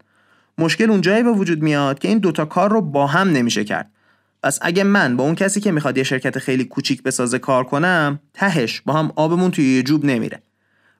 مشکل 0.57 0.89
اونجایی 0.91 1.23
به 1.23 1.31
وجود 1.31 1.61
میاد 1.61 1.99
که 1.99 2.07
این 2.07 2.19
دوتا 2.19 2.45
کار 2.45 2.71
رو 2.71 2.81
با 2.81 3.07
هم 3.07 3.29
نمیشه 3.29 3.63
کرد. 3.63 3.91
پس 4.43 4.59
اگه 4.61 4.83
من 4.83 5.17
با 5.17 5.23
اون 5.23 5.35
کسی 5.35 5.59
که 5.61 5.71
می‌خواد 5.71 5.97
یه 5.97 6.03
شرکت 6.03 6.39
خیلی 6.39 6.65
کوچیک 6.65 7.03
بسازه 7.03 7.39
کار 7.39 7.63
کنم 7.63 8.19
تهش 8.33 8.81
با 8.85 8.93
هم 8.93 9.11
آبمون 9.15 9.51
توی 9.51 9.75
یه 9.75 9.83
جوب 9.83 10.05
نمیره. 10.05 10.41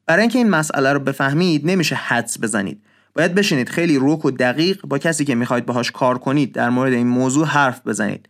برای 0.06 0.22
اینکه 0.22 0.38
این 0.38 0.50
مسئله 0.50 0.94
رو 0.94 1.00
بفهمید 1.00 1.68
نمیشه 1.68 1.96
حدس 1.96 2.40
بزنید. 2.42 2.82
باید 3.14 3.36
بشینید 3.36 3.70
خیلی 3.70 3.98
روک 3.98 4.26
و 4.26 4.32
دقیق 4.32 4.82
با 4.82 4.98
کسی 4.98 5.26
که 5.26 5.36
می‌خواید 5.36 5.66
باهاش 5.66 5.92
کار 5.92 6.18
کنید 6.18 6.52
در 6.52 6.70
مورد 6.70 6.94
این 6.94 7.08
موضوع 7.08 7.46
حرف 7.48 7.88
بزنید. 7.88 8.30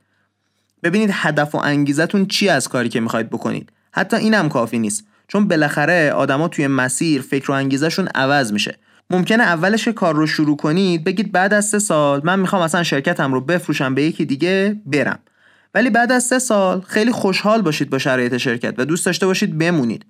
ببینید 0.83 1.09
هدف 1.13 1.55
و 1.55 1.57
انگیزتون 1.57 2.25
چی 2.25 2.49
از 2.49 2.67
کاری 2.67 2.89
که 2.89 2.99
می‌خواید 2.99 3.29
بکنید. 3.29 3.71
حتی 3.91 4.17
اینم 4.17 4.49
کافی 4.49 4.79
نیست 4.79 5.03
چون 5.27 5.47
بالاخره 5.47 6.11
آدما 6.11 6.47
توی 6.47 6.67
مسیر 6.67 7.21
فکر 7.21 7.51
و 7.51 7.53
انگیزشون 7.53 8.07
عوض 8.15 8.53
میشه. 8.53 8.77
ممکنه 9.09 9.43
اولش 9.43 9.87
کار 9.87 10.15
رو 10.15 10.27
شروع 10.27 10.57
کنید 10.57 11.03
بگید 11.03 11.31
بعد 11.31 11.53
از 11.53 11.65
سه 11.65 11.79
سال 11.79 12.21
من 12.23 12.39
می‌خوام 12.39 12.61
اصلا 12.61 12.83
شرکتم 12.83 13.33
رو 13.33 13.41
بفروشم 13.41 13.95
به 13.95 14.03
یکی 14.03 14.25
دیگه 14.25 14.81
برم. 14.85 15.19
ولی 15.73 15.89
بعد 15.89 16.11
از 16.11 16.23
سه 16.23 16.39
سال 16.39 16.81
خیلی 16.81 17.11
خوشحال 17.11 17.61
باشید 17.61 17.89
با 17.89 17.97
شرایط 17.97 18.37
شرکت 18.37 18.73
و 18.77 18.85
دوست 18.85 19.05
داشته 19.05 19.25
باشید 19.25 19.57
بمونید. 19.57 20.05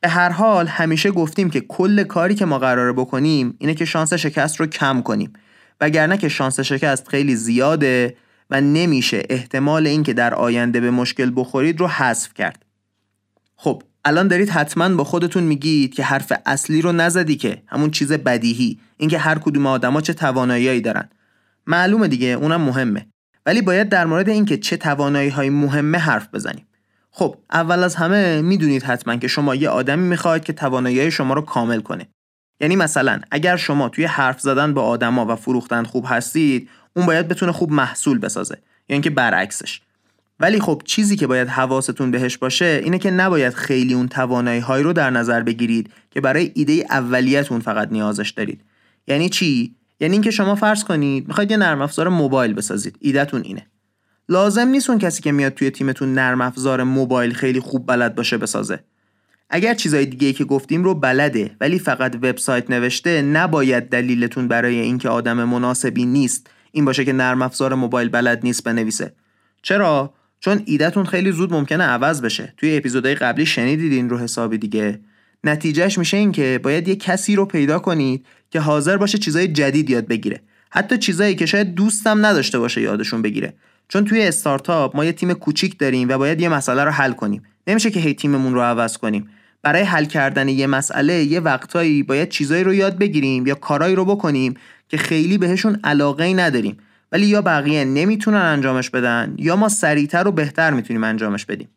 به 0.00 0.08
هر 0.08 0.28
حال 0.28 0.66
همیشه 0.66 1.10
گفتیم 1.10 1.50
که 1.50 1.60
کل 1.60 2.02
کاری 2.02 2.34
که 2.34 2.44
ما 2.44 2.58
قراره 2.58 2.92
بکنیم 2.92 3.54
اینه 3.58 3.74
که 3.74 3.84
شانس 3.84 4.14
شکست 4.14 4.60
رو 4.60 4.66
کم 4.66 5.02
کنیم. 5.02 5.32
وگرنه 5.80 6.18
که 6.18 6.28
شانس 6.28 6.60
شکست 6.60 7.08
خیلی 7.08 7.36
زیاده 7.36 8.16
و 8.50 8.60
نمیشه 8.60 9.22
احتمال 9.30 9.86
اینکه 9.86 10.12
در 10.12 10.34
آینده 10.34 10.80
به 10.80 10.90
مشکل 10.90 11.32
بخورید 11.36 11.80
رو 11.80 11.88
حذف 11.88 12.34
کرد. 12.34 12.64
خب 13.56 13.82
الان 14.04 14.28
دارید 14.28 14.50
حتما 14.50 14.88
با 14.88 15.04
خودتون 15.04 15.42
میگید 15.42 15.94
که 15.94 16.04
حرف 16.04 16.32
اصلی 16.46 16.82
رو 16.82 16.92
نزدی 16.92 17.36
که 17.36 17.62
همون 17.66 17.90
چیز 17.90 18.12
بدیهی 18.12 18.78
اینکه 18.96 19.18
هر 19.18 19.38
کدوم 19.38 19.66
آدما 19.66 20.00
چه 20.00 20.12
تواناییایی 20.12 20.80
دارن. 20.80 21.08
معلومه 21.66 22.08
دیگه 22.08 22.26
اونم 22.26 22.60
مهمه. 22.60 23.06
ولی 23.46 23.62
باید 23.62 23.88
در 23.88 24.06
مورد 24.06 24.28
اینکه 24.28 24.56
چه 24.56 24.76
توانایی 24.76 25.28
های 25.28 25.50
مهمه 25.50 25.98
حرف 25.98 26.28
بزنیم. 26.32 26.66
خب 27.10 27.36
اول 27.52 27.84
از 27.84 27.94
همه 27.94 28.42
می‌دونید 28.42 28.82
حتما 28.82 29.16
که 29.16 29.28
شما 29.28 29.54
یه 29.54 29.68
آدمی 29.68 30.08
می‌خواید 30.08 30.44
که 30.44 30.52
توانایی 30.52 31.10
شما 31.10 31.34
رو 31.34 31.40
کامل 31.40 31.80
کنه. 31.80 32.08
یعنی 32.60 32.76
مثلا 32.76 33.20
اگر 33.30 33.56
شما 33.56 33.88
توی 33.88 34.04
حرف 34.04 34.40
زدن 34.40 34.74
با 34.74 34.82
آدما 34.82 35.26
و 35.26 35.36
فروختن 35.36 35.84
خوب 35.84 36.04
هستید 36.08 36.68
اون 36.96 37.06
باید 37.06 37.28
بتونه 37.28 37.52
خوب 37.52 37.72
محصول 37.72 38.18
بسازه. 38.18 38.58
یعنی 38.88 39.02
که 39.02 39.10
برعکسش. 39.10 39.80
ولی 40.40 40.60
خب 40.60 40.82
چیزی 40.84 41.16
که 41.16 41.26
باید 41.26 41.48
حواستون 41.48 42.10
بهش 42.10 42.36
باشه 42.36 42.80
اینه 42.84 42.98
که 42.98 43.10
نباید 43.10 43.54
خیلی 43.54 43.94
اون 43.94 44.08
توانایی 44.08 44.60
های 44.60 44.82
رو 44.82 44.92
در 44.92 45.10
نظر 45.10 45.42
بگیرید 45.42 45.90
که 46.10 46.20
برای 46.20 46.52
ایده 46.54 46.86
اولیتون 46.90 47.60
فقط 47.60 47.92
نیازش 47.92 48.30
دارید. 48.30 48.60
یعنی 49.06 49.28
چی؟ 49.28 49.74
یعنی 50.00 50.12
اینکه 50.12 50.30
شما 50.30 50.54
فرض 50.54 50.84
کنید 50.84 51.28
می‌خواید 51.28 51.50
یه 51.50 51.56
نرم 51.56 51.82
افزار 51.82 52.08
موبایل 52.08 52.54
بسازید. 52.54 52.96
ایدهتون 53.00 53.42
اینه. 53.42 53.66
لازم 54.28 54.68
نیست 54.68 54.90
اون 54.90 54.98
کسی 54.98 55.22
که 55.22 55.32
میاد 55.32 55.54
توی 55.54 55.70
تیمتون 55.70 56.14
نرم 56.14 56.40
افزار 56.40 56.82
موبایل 56.82 57.34
خیلی 57.34 57.60
خوب 57.60 57.86
بلد 57.86 58.14
باشه 58.14 58.38
بسازه. 58.38 58.80
اگر 59.50 59.74
چیزای 59.74 60.06
دیگه 60.06 60.32
که 60.32 60.44
گفتیم 60.44 60.84
رو 60.84 60.94
بلده 60.94 61.56
ولی 61.60 61.78
فقط 61.78 62.14
وبسایت 62.14 62.70
نوشته 62.70 63.22
نباید 63.22 63.88
دلیلتون 63.88 64.48
برای 64.48 64.80
اینکه 64.80 65.08
آدم 65.08 65.44
مناسبی 65.44 66.06
نیست 66.06 66.50
این 66.72 66.84
باشه 66.84 67.04
که 67.04 67.12
نرم 67.12 67.42
افزار 67.42 67.74
موبایل 67.74 68.08
بلد 68.08 68.40
نیست 68.42 68.64
بنویسه. 68.64 69.14
چرا؟ 69.62 70.14
چون 70.44 70.62
ایدهتون 70.64 71.04
خیلی 71.04 71.32
زود 71.32 71.52
ممکنه 71.52 71.84
عوض 71.84 72.22
بشه. 72.22 72.54
توی 72.56 72.76
اپیزودهای 72.76 73.14
قبلی 73.14 73.46
شنیدید 73.46 73.92
این 73.92 74.10
رو 74.10 74.18
حسابی 74.18 74.58
دیگه. 74.58 75.00
نتیجهش 75.44 75.98
میشه 75.98 76.16
این 76.16 76.32
که 76.32 76.60
باید 76.62 76.88
یه 76.88 76.96
کسی 76.96 77.36
رو 77.36 77.46
پیدا 77.46 77.78
کنید 77.78 78.26
که 78.50 78.60
حاضر 78.60 78.96
باشه 78.96 79.18
چیزای 79.18 79.48
جدید 79.48 79.90
یاد 79.90 80.06
بگیره. 80.06 80.40
حتی 80.70 80.98
چیزایی 80.98 81.34
که 81.34 81.46
شاید 81.46 81.74
دوستم 81.74 82.26
نداشته 82.26 82.58
باشه 82.58 82.80
یادشون 82.80 83.22
بگیره. 83.22 83.54
چون 83.88 84.04
توی 84.04 84.22
استارتاپ 84.22 84.96
ما 84.96 85.04
یه 85.04 85.12
تیم 85.12 85.32
کوچیک 85.32 85.78
داریم 85.78 86.08
و 86.08 86.18
باید 86.18 86.40
یه 86.40 86.48
مسئله 86.48 86.84
رو 86.84 86.90
حل 86.90 87.12
کنیم. 87.12 87.42
نمیشه 87.66 87.90
که 87.90 88.00
هی 88.00 88.14
تیممون 88.14 88.54
رو 88.54 88.60
عوض 88.60 88.96
کنیم. 88.96 89.28
برای 89.62 89.82
حل 89.82 90.04
کردن 90.04 90.48
یه 90.48 90.66
مسئله 90.66 91.14
یه 91.14 91.40
وقتایی 91.40 92.02
باید 92.02 92.28
چیزایی 92.28 92.64
رو 92.64 92.74
یاد 92.74 92.98
بگیریم 92.98 93.46
یا 93.46 93.54
کارایی 93.54 93.94
رو 93.94 94.04
بکنیم 94.04 94.54
که 94.88 94.96
خیلی 94.96 95.38
بهشون 95.38 95.80
علاقه 95.84 96.34
نداریم. 96.34 96.76
ولی 97.14 97.26
یا 97.26 97.42
بقیه 97.42 97.84
نمی‌تونن 97.84 98.36
انجامش 98.36 98.90
بدن 98.90 99.34
یا 99.38 99.56
ما 99.56 99.68
سریعتر 99.68 100.28
و 100.28 100.32
بهتر 100.32 100.70
می‌تونیم 100.70 101.04
انجامش 101.04 101.44
بدیم. 101.44 101.68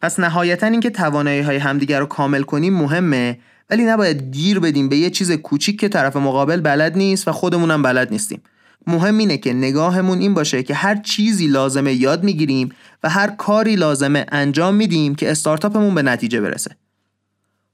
پس 0.00 0.20
نهایتا 0.20 0.66
اینکه 0.66 0.90
توانایی 0.90 1.40
های 1.40 1.56
همدیگر 1.56 2.00
رو 2.00 2.06
کامل 2.06 2.42
کنیم 2.42 2.74
مهمه 2.74 3.38
ولی 3.70 3.84
نباید 3.84 4.22
گیر 4.34 4.60
بدیم 4.60 4.88
به 4.88 4.96
یه 4.96 5.10
چیز 5.10 5.32
کوچیک 5.32 5.80
که 5.80 5.88
طرف 5.88 6.16
مقابل 6.16 6.60
بلد 6.60 6.96
نیست 6.96 7.28
و 7.28 7.32
خودمونم 7.32 7.82
بلد 7.82 8.10
نیستیم. 8.10 8.42
مهم 8.86 9.18
اینه 9.18 9.38
که 9.38 9.52
نگاهمون 9.52 10.18
این 10.18 10.34
باشه 10.34 10.62
که 10.62 10.74
هر 10.74 10.96
چیزی 10.96 11.46
لازمه 11.46 11.92
یاد 11.92 12.24
می‌گیریم 12.24 12.68
و 13.02 13.08
هر 13.08 13.30
کاری 13.30 13.76
لازمه 13.76 14.26
انجام 14.32 14.74
میدیم 14.74 15.14
که 15.14 15.30
استارتاپمون 15.30 15.94
به 15.94 16.02
نتیجه 16.02 16.40
برسه. 16.40 16.76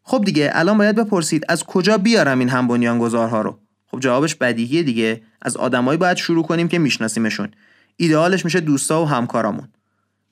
خب 0.02 0.24
دیگه 0.24 0.50
الان 0.54 0.78
باید 0.78 0.96
بپرسید 0.96 1.44
از 1.48 1.64
کجا 1.64 1.98
بیارم 1.98 2.38
این 2.38 2.48
هم 2.48 2.68
بنیانگذارها 2.68 3.42
رو؟ 3.42 3.58
خب 3.90 4.00
جوابش 4.00 4.34
بدیهیه 4.34 4.82
دیگه. 4.82 5.22
از 5.42 5.56
آدمایی 5.56 5.98
باید 5.98 6.16
شروع 6.16 6.44
کنیم 6.44 6.68
که 6.68 6.78
میشناسیمشون. 6.78 7.48
ایدئالش 7.96 8.44
میشه 8.44 8.60
دوستا 8.60 9.02
و 9.02 9.08
همکارامون. 9.08 9.68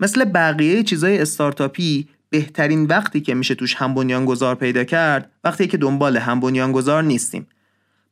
مثل 0.01 0.25
بقیه 0.25 0.83
چیزای 0.83 1.19
استارتاپی 1.19 2.09
بهترین 2.31 2.85
وقتی 2.85 3.21
که 3.21 3.35
میشه 3.35 3.55
توش 3.55 3.75
هم 3.75 3.95
بنیانگذار 3.95 4.55
پیدا 4.55 4.85
کرد 4.85 5.31
وقتی 5.45 5.67
که 5.67 5.77
دنبال 5.77 6.17
هم 6.17 6.41
بنیانگذار 6.41 7.03
نیستیم. 7.03 7.47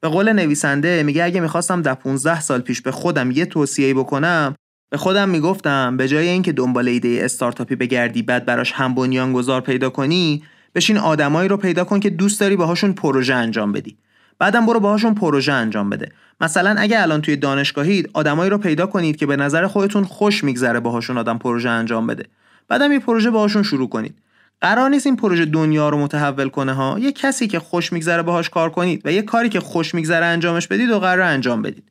به 0.00 0.08
قول 0.08 0.32
نویسنده 0.32 1.02
میگه 1.02 1.24
اگه 1.24 1.40
می‌خواستم 1.40 1.82
در 1.82 1.94
15 1.94 2.40
سال 2.40 2.60
پیش 2.60 2.80
به 2.80 2.90
خودم 2.90 3.30
یه 3.30 3.46
توصیه 3.46 3.94
بکنم 3.94 4.54
به 4.90 4.96
خودم 4.96 5.28
می‌گفتم 5.28 5.96
به 5.96 6.08
جای 6.08 6.28
اینکه 6.28 6.52
دنبال 6.52 6.88
ایده 6.88 7.18
استارتاپی 7.22 7.76
بگردی 7.76 8.22
بعد 8.22 8.44
براش 8.44 8.72
هم 8.72 8.94
بنیانگذار 8.94 9.60
پیدا 9.60 9.90
کنی 9.90 10.44
بشین 10.74 10.98
آدمایی 10.98 11.48
رو 11.48 11.56
پیدا 11.56 11.84
کن 11.84 12.00
که 12.00 12.10
دوست 12.10 12.40
داری 12.40 12.56
باهاشون 12.56 12.92
پروژه 12.92 13.34
انجام 13.34 13.72
بدی. 13.72 13.96
بعدم 14.38 14.66
برو 14.66 14.80
باهاشون 14.80 15.14
پروژه 15.14 15.52
انجام 15.52 15.90
بده. 15.90 16.12
مثلا 16.40 16.74
اگه 16.78 17.02
الان 17.02 17.20
توی 17.20 17.36
دانشگاهید 17.36 18.10
آدمایی 18.12 18.50
رو 18.50 18.58
پیدا 18.58 18.86
کنید 18.86 19.16
که 19.16 19.26
به 19.26 19.36
نظر 19.36 19.66
خودتون 19.66 20.04
خوش 20.04 20.44
میگذره 20.44 20.80
باهاشون 20.80 21.18
آدم 21.18 21.38
پروژه 21.38 21.68
انجام 21.68 22.06
بده. 22.06 22.24
بعدم 22.68 22.92
یه 22.92 22.98
پروژه 22.98 23.30
باهاشون 23.30 23.62
شروع 23.62 23.88
کنید. 23.88 24.18
قرار 24.60 24.90
نیست 24.90 25.06
این 25.06 25.16
پروژه 25.16 25.44
دنیا 25.44 25.88
رو 25.88 25.98
متحول 25.98 26.48
کنه 26.48 26.72
ها. 26.72 26.98
یه 26.98 27.12
کسی 27.12 27.46
که 27.46 27.58
خوش 27.58 27.92
میگذره 27.92 28.22
باهاش 28.22 28.50
کار 28.50 28.70
کنید 28.70 29.02
و 29.04 29.12
یه 29.12 29.22
کاری 29.22 29.48
که 29.48 29.60
خوش 29.60 29.94
میگذره 29.94 30.26
انجامش 30.26 30.66
بدید 30.66 30.90
و 30.90 30.98
قرار 30.98 31.20
انجام 31.20 31.62
بدید. 31.62 31.84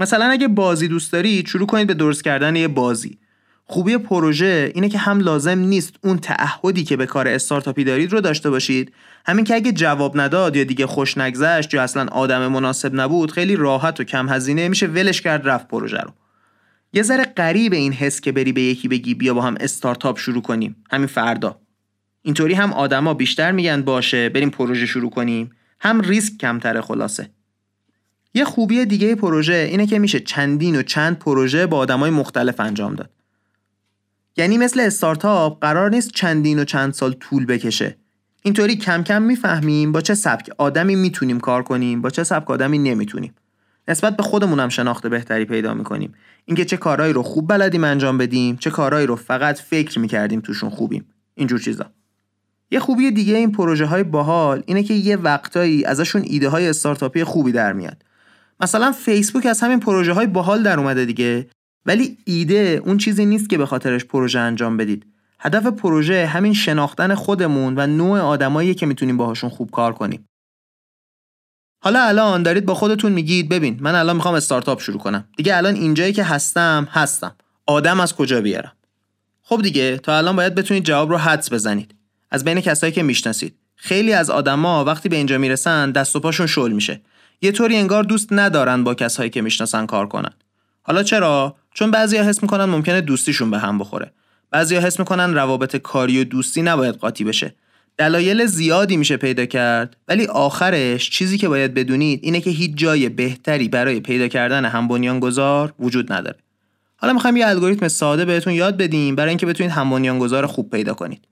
مثلا 0.00 0.24
اگه 0.24 0.48
بازی 0.48 0.88
دوست 0.88 1.12
دارید 1.12 1.46
شروع 1.46 1.66
کنید 1.66 1.86
به 1.86 1.94
درست 1.94 2.24
کردن 2.24 2.56
یه 2.56 2.68
بازی. 2.68 3.18
خوبی 3.70 3.98
پروژه 3.98 4.72
اینه 4.74 4.88
که 4.88 4.98
هم 4.98 5.20
لازم 5.20 5.58
نیست 5.58 5.94
اون 6.04 6.18
تعهدی 6.18 6.84
که 6.84 6.96
به 6.96 7.06
کار 7.06 7.28
استارتاپی 7.28 7.84
دارید 7.84 8.12
رو 8.12 8.20
داشته 8.20 8.50
باشید. 8.50 8.92
همین 9.26 9.44
که 9.44 9.54
اگه 9.54 9.72
جواب 9.72 10.20
نداد 10.20 10.56
یا 10.56 10.64
دیگه 10.64 10.86
خوش 10.86 11.18
نگذشت 11.18 11.74
یا 11.74 11.82
اصلا 11.82 12.06
آدم 12.12 12.46
مناسب 12.46 12.94
نبود 12.94 13.30
خیلی 13.30 13.56
راحت 13.56 14.00
و 14.00 14.04
کم 14.04 14.28
هزینه 14.28 14.68
میشه 14.68 14.86
ولش 14.86 15.20
کرد 15.20 15.48
رفت 15.48 15.68
پروژه 15.68 15.98
رو. 15.98 16.12
یه 16.92 17.02
ذره 17.02 17.24
غریب 17.24 17.72
این 17.72 17.92
حس 17.92 18.20
که 18.20 18.32
بری 18.32 18.52
به 18.52 18.62
یکی 18.62 18.88
بگی 18.88 19.14
بیا 19.14 19.34
با 19.34 19.42
هم 19.42 19.54
استارتاپ 19.60 20.18
شروع 20.18 20.42
کنیم. 20.42 20.76
همین 20.90 21.06
فردا. 21.06 21.60
اینطوری 22.22 22.54
هم 22.54 22.72
آدما 22.72 23.14
بیشتر 23.14 23.52
میگن 23.52 23.82
باشه 23.82 24.28
بریم 24.28 24.50
پروژه 24.50 24.86
شروع 24.86 25.10
کنیم. 25.10 25.50
هم 25.80 26.00
ریسک 26.00 26.32
کمتره 26.40 26.80
خلاصه. 26.80 27.30
یه 28.34 28.44
خوبی 28.44 28.84
دیگه 28.84 29.14
پروژه 29.14 29.68
اینه 29.70 29.86
که 29.86 29.98
میشه 29.98 30.20
چندین 30.20 30.76
و 30.76 30.82
چند 30.82 31.18
پروژه 31.18 31.66
با 31.66 31.78
آدمای 31.78 32.10
مختلف 32.10 32.60
انجام 32.60 32.94
داد. 32.94 33.10
یعنی 34.36 34.58
مثل 34.58 34.80
استارتاپ 34.80 35.60
قرار 35.60 35.90
نیست 35.90 36.10
چندین 36.10 36.58
و 36.58 36.64
چند 36.64 36.92
سال 36.92 37.12
طول 37.12 37.46
بکشه. 37.46 37.96
اینطوری 38.42 38.76
کم 38.76 39.02
کم 39.02 39.22
می‌فهمیم 39.22 39.92
با 39.92 40.00
چه 40.00 40.14
سبک 40.14 40.50
آدمی 40.58 40.96
می‌تونیم 40.96 41.40
کار 41.40 41.62
کنیم 41.62 42.02
با 42.02 42.10
چه 42.10 42.24
سبک 42.24 42.50
آدمی 42.50 42.78
نمی‌تونیم. 42.78 43.34
نسبت 43.88 44.16
به 44.16 44.22
خودمون 44.22 44.60
هم 44.60 44.68
شناخت 44.68 45.06
بهتری 45.06 45.44
پیدا 45.44 45.74
می‌کنیم. 45.74 46.12
اینکه 46.44 46.64
چه 46.64 46.76
کارهایی 46.76 47.12
رو 47.12 47.22
خوب 47.22 47.48
بلدیم 47.48 47.84
انجام 47.84 48.18
بدیم 48.18 48.56
چه 48.56 48.70
کارهایی 48.70 49.06
رو 49.06 49.16
فقط 49.16 49.60
فکر 49.60 49.98
می‌کردیم 49.98 50.40
توشون 50.40 50.70
خوبیم. 50.70 51.04
اینجور 51.34 51.60
چیزا. 51.60 51.86
یه 52.70 52.80
خوبی 52.80 53.10
دیگه 53.10 53.36
این 53.36 53.52
پروژه 53.52 53.86
های 53.86 54.02
باحال 54.02 54.62
اینه 54.66 54.82
که 54.82 54.94
یه 54.94 55.16
وقتایی 55.16 55.84
ازشون 55.84 56.22
ایده 56.24 56.48
های 56.48 56.68
استارتاپی 56.68 57.24
خوبی 57.24 57.52
در 57.52 57.72
میاد. 57.72 58.04
مثلا 58.60 58.92
فیسبوک 58.92 59.46
از 59.46 59.60
همین 59.60 59.80
پروژه 59.80 60.12
های 60.12 60.26
باحال 60.26 60.62
در 60.62 60.78
اومده 60.78 61.04
دیگه. 61.04 61.46
ولی 61.86 62.18
ایده 62.24 62.82
اون 62.84 62.98
چیزی 62.98 63.26
نیست 63.26 63.50
که 63.50 63.58
به 63.58 63.66
خاطرش 63.66 64.04
پروژه 64.04 64.38
انجام 64.38 64.76
بدید. 64.76 65.06
هدف 65.38 65.66
پروژه 65.66 66.26
همین 66.26 66.54
شناختن 66.54 67.14
خودمون 67.14 67.74
و 67.78 67.86
نوع 67.86 68.20
آدمایی 68.20 68.74
که 68.74 68.86
می‌تونیم 68.86 69.16
باهاشون 69.16 69.50
خوب 69.50 69.70
کار 69.70 69.92
کنیم. 69.92 70.28
حالا 71.82 72.02
الان 72.02 72.42
دارید 72.42 72.66
با 72.66 72.74
خودتون 72.74 73.12
میگید 73.12 73.48
ببین 73.48 73.78
من 73.80 73.94
الان 73.94 74.16
می‌خوام 74.16 74.34
استارتاپ 74.34 74.80
شروع 74.80 74.98
کنم. 74.98 75.24
دیگه 75.36 75.56
الان 75.56 75.74
اینجایی 75.74 76.12
که 76.12 76.24
هستم 76.24 76.88
هستم. 76.90 77.34
آدم 77.66 78.00
از 78.00 78.14
کجا 78.14 78.40
بیارم؟ 78.40 78.72
خب 79.42 79.62
دیگه 79.62 79.98
تا 79.98 80.18
الان 80.18 80.36
باید 80.36 80.54
بتونید 80.54 80.84
جواب 80.84 81.10
رو 81.10 81.16
حدس 81.16 81.52
بزنید. 81.52 81.94
از 82.30 82.44
بین 82.44 82.60
کسایی 82.60 82.92
که 82.92 83.02
می‌شناسید. 83.02 83.54
خیلی 83.76 84.12
از 84.12 84.30
آدما 84.30 84.84
وقتی 84.84 85.08
به 85.08 85.16
اینجا 85.16 85.38
می‌رسن 85.38 85.90
دست 85.90 86.16
و 86.16 86.20
پاشون 86.20 86.46
شل 86.46 86.72
میشه. 86.72 87.00
یه 87.42 87.52
طوری 87.52 87.76
انگار 87.76 88.04
دوست 88.04 88.28
ندارن 88.32 88.84
با 88.84 88.94
کسایی 88.94 89.30
که 89.30 89.42
می‌شناسن 89.42 89.86
کار 89.86 90.06
کنن. 90.06 90.32
حالا 90.82 91.02
چرا؟ 91.02 91.56
چون 91.74 91.90
بعضیا 91.90 92.24
حس 92.24 92.42
می‌کنن 92.42 92.64
ممکنه 92.64 93.00
دوستیشون 93.00 93.50
به 93.50 93.58
هم 93.58 93.78
بخوره. 93.78 94.12
بعضیا 94.50 94.80
حس 94.80 94.98
می‌کنن 94.98 95.34
روابط 95.34 95.76
کاری 95.76 96.20
و 96.20 96.24
دوستی 96.24 96.62
نباید 96.62 96.94
قاطی 96.94 97.24
بشه. 97.24 97.54
دلایل 97.98 98.46
زیادی 98.46 98.96
میشه 98.96 99.16
پیدا 99.16 99.46
کرد 99.46 99.96
ولی 100.08 100.26
آخرش 100.26 101.10
چیزی 101.10 101.38
که 101.38 101.48
باید 101.48 101.74
بدونید 101.74 102.20
اینه 102.22 102.40
که 102.40 102.50
هیچ 102.50 102.70
جای 102.74 103.08
بهتری 103.08 103.68
برای 103.68 104.00
پیدا 104.00 104.28
کردن 104.28 104.64
هم 104.64 105.18
گذار 105.20 105.74
وجود 105.78 106.12
نداره. 106.12 106.36
حالا 106.96 107.12
می‌خوایم 107.12 107.36
یه 107.36 107.46
الگوریتم 107.46 107.88
ساده 107.88 108.24
بهتون 108.24 108.52
یاد 108.52 108.76
بدیم 108.76 109.16
برای 109.16 109.28
اینکه 109.28 109.46
بتونید 109.46 109.72
هم 109.72 110.18
گذار 110.18 110.46
خوب 110.46 110.70
پیدا 110.70 110.94
کنید. 110.94 111.24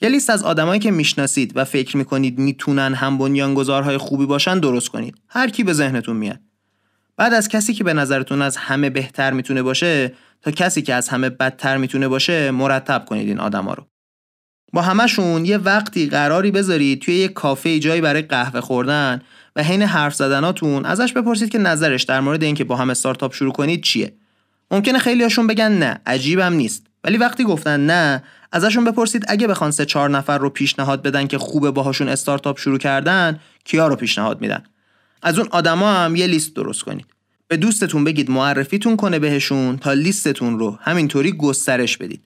یه 0.00 0.08
لیست 0.08 0.30
از 0.30 0.42
آدمایی 0.42 0.80
که 0.80 0.90
می‌شناسید 0.90 1.52
و 1.56 1.64
فکر 1.64 1.96
می‌کنید 1.96 2.38
می‌تونن 2.38 2.94
هم 2.94 3.18
بنیانگذارهای 3.18 3.98
خوبی 3.98 4.26
باشن 4.26 4.60
درست 4.60 4.88
کنید. 4.88 5.14
هر 5.28 5.50
کی 5.50 5.64
به 5.64 5.72
ذهنتون 5.72 6.16
میاد. 6.16 6.40
بعد 7.16 7.34
از 7.34 7.48
کسی 7.48 7.74
که 7.74 7.84
به 7.84 7.92
نظرتون 7.92 8.42
از 8.42 8.56
همه 8.56 8.90
بهتر 8.90 9.32
می‌تونه 9.32 9.62
باشه 9.62 10.12
تا 10.42 10.50
کسی 10.50 10.82
که 10.82 10.94
از 10.94 11.08
همه 11.08 11.30
بدتر 11.30 11.76
می‌تونه 11.76 12.08
باشه 12.08 12.50
مرتب 12.50 13.04
کنید 13.04 13.28
این 13.28 13.40
آدما 13.40 13.74
رو. 13.74 13.86
با 14.72 14.82
همشون 14.82 15.44
یه 15.44 15.58
وقتی 15.58 16.06
قراری 16.06 16.50
بذارید 16.50 17.02
توی 17.02 17.14
یه 17.14 17.28
کافه 17.28 17.78
جایی 17.78 18.00
برای 18.00 18.22
قهوه 18.22 18.60
خوردن 18.60 19.22
و 19.56 19.62
حین 19.62 19.82
حرف 19.82 20.14
زدناتون 20.14 20.86
ازش 20.86 21.12
بپرسید 21.12 21.50
که 21.50 21.58
نظرش 21.58 22.02
در 22.02 22.20
مورد 22.20 22.42
اینکه 22.42 22.64
با 22.64 22.76
هم 22.76 22.90
استارتاپ 22.90 23.34
شروع 23.34 23.52
کنید 23.52 23.82
چیه. 23.82 24.12
ممکنه 24.70 24.98
خیلیاشون 24.98 25.46
بگن 25.46 25.72
نه 25.72 26.00
عجیبم 26.06 26.52
نیست. 26.52 26.86
ولی 27.04 27.16
وقتی 27.16 27.44
گفتن 27.44 27.86
نه 27.86 28.22
ازشون 28.52 28.84
بپرسید 28.84 29.24
اگه 29.28 29.46
بخوان 29.46 29.70
سه 29.70 29.84
چهار 29.84 30.10
نفر 30.10 30.38
رو 30.38 30.50
پیشنهاد 30.50 31.02
بدن 31.02 31.26
که 31.26 31.38
خوبه 31.38 31.70
باهاشون 31.70 32.08
استارتاپ 32.08 32.58
شروع 32.58 32.78
کردن 32.78 33.40
کیا 33.64 33.86
رو 33.86 33.96
پیشنهاد 33.96 34.40
میدن؟ 34.40 34.62
از 35.26 35.38
اون 35.38 35.48
آدما 35.50 35.92
هم 35.92 36.16
یه 36.16 36.26
لیست 36.26 36.56
درست 36.56 36.82
کنید. 36.82 37.06
به 37.48 37.56
دوستتون 37.56 38.04
بگید 38.04 38.30
معرفیتون 38.30 38.96
کنه 38.96 39.18
بهشون 39.18 39.78
تا 39.78 39.92
لیستتون 39.92 40.58
رو 40.58 40.78
همینطوری 40.80 41.32
گسترش 41.32 41.96
بدید. 41.96 42.22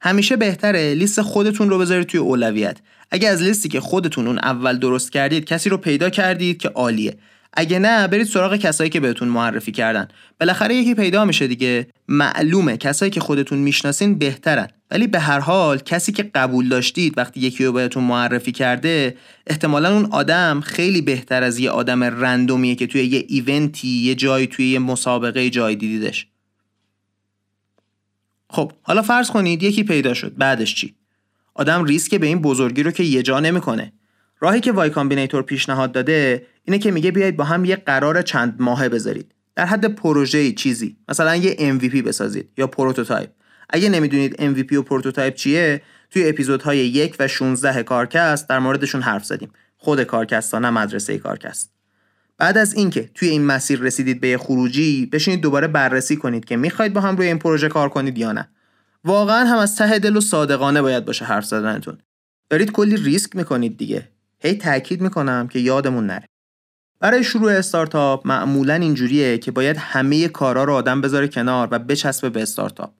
همیشه 0.00 0.36
بهتره 0.36 0.94
لیست 0.94 1.22
خودتون 1.22 1.70
رو 1.70 1.78
بذارید 1.78 2.06
توی 2.06 2.20
اولویت. 2.20 2.78
اگه 3.10 3.28
از 3.28 3.42
لیستی 3.42 3.68
که 3.68 3.80
خودتون 3.80 4.26
اون 4.26 4.38
اول 4.38 4.78
درست 4.78 5.12
کردید 5.12 5.44
کسی 5.44 5.68
رو 5.68 5.76
پیدا 5.76 6.10
کردید 6.10 6.58
که 6.58 6.68
عالیه. 6.68 7.16
اگه 7.56 7.78
نه 7.78 8.08
برید 8.08 8.26
سراغ 8.26 8.56
کسایی 8.56 8.90
که 8.90 9.00
بهتون 9.00 9.28
معرفی 9.28 9.72
کردن. 9.72 10.08
بالاخره 10.40 10.74
یکی 10.74 10.94
پیدا 10.94 11.24
میشه 11.24 11.46
دیگه. 11.46 11.86
معلومه 12.08 12.76
کسایی 12.76 13.10
که 13.10 13.20
خودتون 13.20 13.58
می‌شناسین 13.58 14.18
بهترن. 14.18 14.68
ولی 14.90 15.06
به 15.06 15.20
هر 15.20 15.38
حال 15.38 15.78
کسی 15.78 16.12
که 16.12 16.22
قبول 16.22 16.68
داشتید 16.68 17.18
وقتی 17.18 17.40
یکی 17.40 17.64
رو 17.64 17.72
بهتون 17.72 18.04
معرفی 18.04 18.52
کرده 18.52 19.16
احتمالا 19.46 19.94
اون 19.94 20.04
آدم 20.04 20.60
خیلی 20.60 21.00
بهتر 21.00 21.42
از 21.42 21.58
یه 21.58 21.70
آدم 21.70 22.04
رندومیه 22.04 22.74
که 22.74 22.86
توی 22.86 23.04
یه 23.04 23.24
ایونتی 23.28 23.88
یه 23.88 24.14
جایی 24.14 24.46
توی 24.46 24.66
یه 24.66 24.78
مسابقه 24.78 25.50
جای 25.50 25.76
دیدیدش. 25.76 26.26
خب 28.50 28.72
حالا 28.82 29.02
فرض 29.02 29.30
کنید 29.30 29.62
یکی 29.62 29.84
پیدا 29.84 30.14
شد. 30.14 30.32
بعدش 30.36 30.74
چی؟ 30.74 30.94
آدم 31.54 31.84
ریسک 31.84 32.14
به 32.14 32.26
این 32.26 32.40
بزرگی 32.42 32.82
رو 32.82 32.90
که 32.90 33.02
یه 33.02 33.22
جا 33.22 33.40
نمی‌کنه. 33.40 33.92
راهی 34.40 34.60
که 34.60 34.72
Y 34.72 34.90
Combinator 34.90 35.42
پیشنهاد 35.42 35.92
داده 35.92 36.46
اینه 36.64 36.78
که 36.78 36.90
میگه 36.90 37.10
بیایید 37.10 37.36
با 37.36 37.44
هم 37.44 37.64
یه 37.64 37.76
قرار 37.76 38.22
چند 38.22 38.56
ماهه 38.58 38.88
بذارید. 38.88 39.34
در 39.56 39.66
حد 39.66 39.94
پروژه 39.94 40.52
چیزی. 40.52 40.96
مثلا 41.08 41.36
یه 41.36 41.78
MVP 41.78 41.96
بسازید 41.96 42.48
یا 42.58 42.66
prototype. 42.66 43.30
اگه 43.70 43.88
نمی‌دونید 43.88 44.34
MVP 44.34 44.72
و 44.72 44.82
prototype 44.82 45.34
چیه 45.34 45.82
توی 46.10 46.28
اپیزودهای 46.28 46.78
یک 46.78 47.16
و 47.18 47.28
16 47.28 47.82
کارکست 47.82 48.48
در 48.48 48.58
موردشون 48.58 49.02
حرف 49.02 49.24
زدیم. 49.24 49.50
خود 49.76 50.02
کارکست 50.02 50.54
نه 50.54 50.70
مدرسه 50.70 51.18
کارکست. 51.18 51.70
بعد 52.38 52.58
از 52.58 52.74
اینکه 52.74 53.10
توی 53.14 53.28
این 53.28 53.44
مسیر 53.44 53.80
رسیدید 53.80 54.20
به 54.20 54.38
خروجی 54.38 55.06
بشینید 55.06 55.40
دوباره 55.40 55.66
بررسی 55.66 56.16
کنید 56.16 56.44
که 56.44 56.56
می‌خواید 56.56 56.92
با 56.92 57.00
هم 57.00 57.16
روی 57.16 57.26
این 57.26 57.38
پروژه 57.38 57.68
کار 57.68 57.88
کنید 57.88 58.18
یا 58.18 58.32
نه. 58.32 58.48
واقعا 59.04 59.44
هم 59.44 59.58
از 59.58 59.76
ته 59.76 59.98
دل 59.98 60.16
و 60.16 60.20
صادقانه 60.20 60.82
باید 60.82 61.04
باشه 61.04 61.24
حرف 61.24 61.44
زدنتون. 61.44 61.98
دارید 62.50 62.72
کلی 62.72 62.96
ریسک 62.96 63.36
می‌کنید 63.36 63.76
دیگه. 63.76 64.08
هی 64.40 64.54
تاکید 64.54 65.00
می‌کنم 65.00 65.48
که 65.48 65.58
یادمون 65.58 66.06
نره. 66.06 66.26
برای 67.00 67.24
شروع 67.24 67.52
استارتاپ 67.52 68.26
معمولا 68.26 68.74
اینجوریه 68.74 69.38
که 69.38 69.50
باید 69.50 69.76
همه 69.76 70.28
کارا 70.28 70.64
رو 70.64 70.72
آدم 70.72 71.00
بذاره 71.00 71.28
کنار 71.28 71.68
و 71.70 71.78
بچسبه 71.78 72.30
به 72.30 72.42
استارتاپ. 72.42 72.92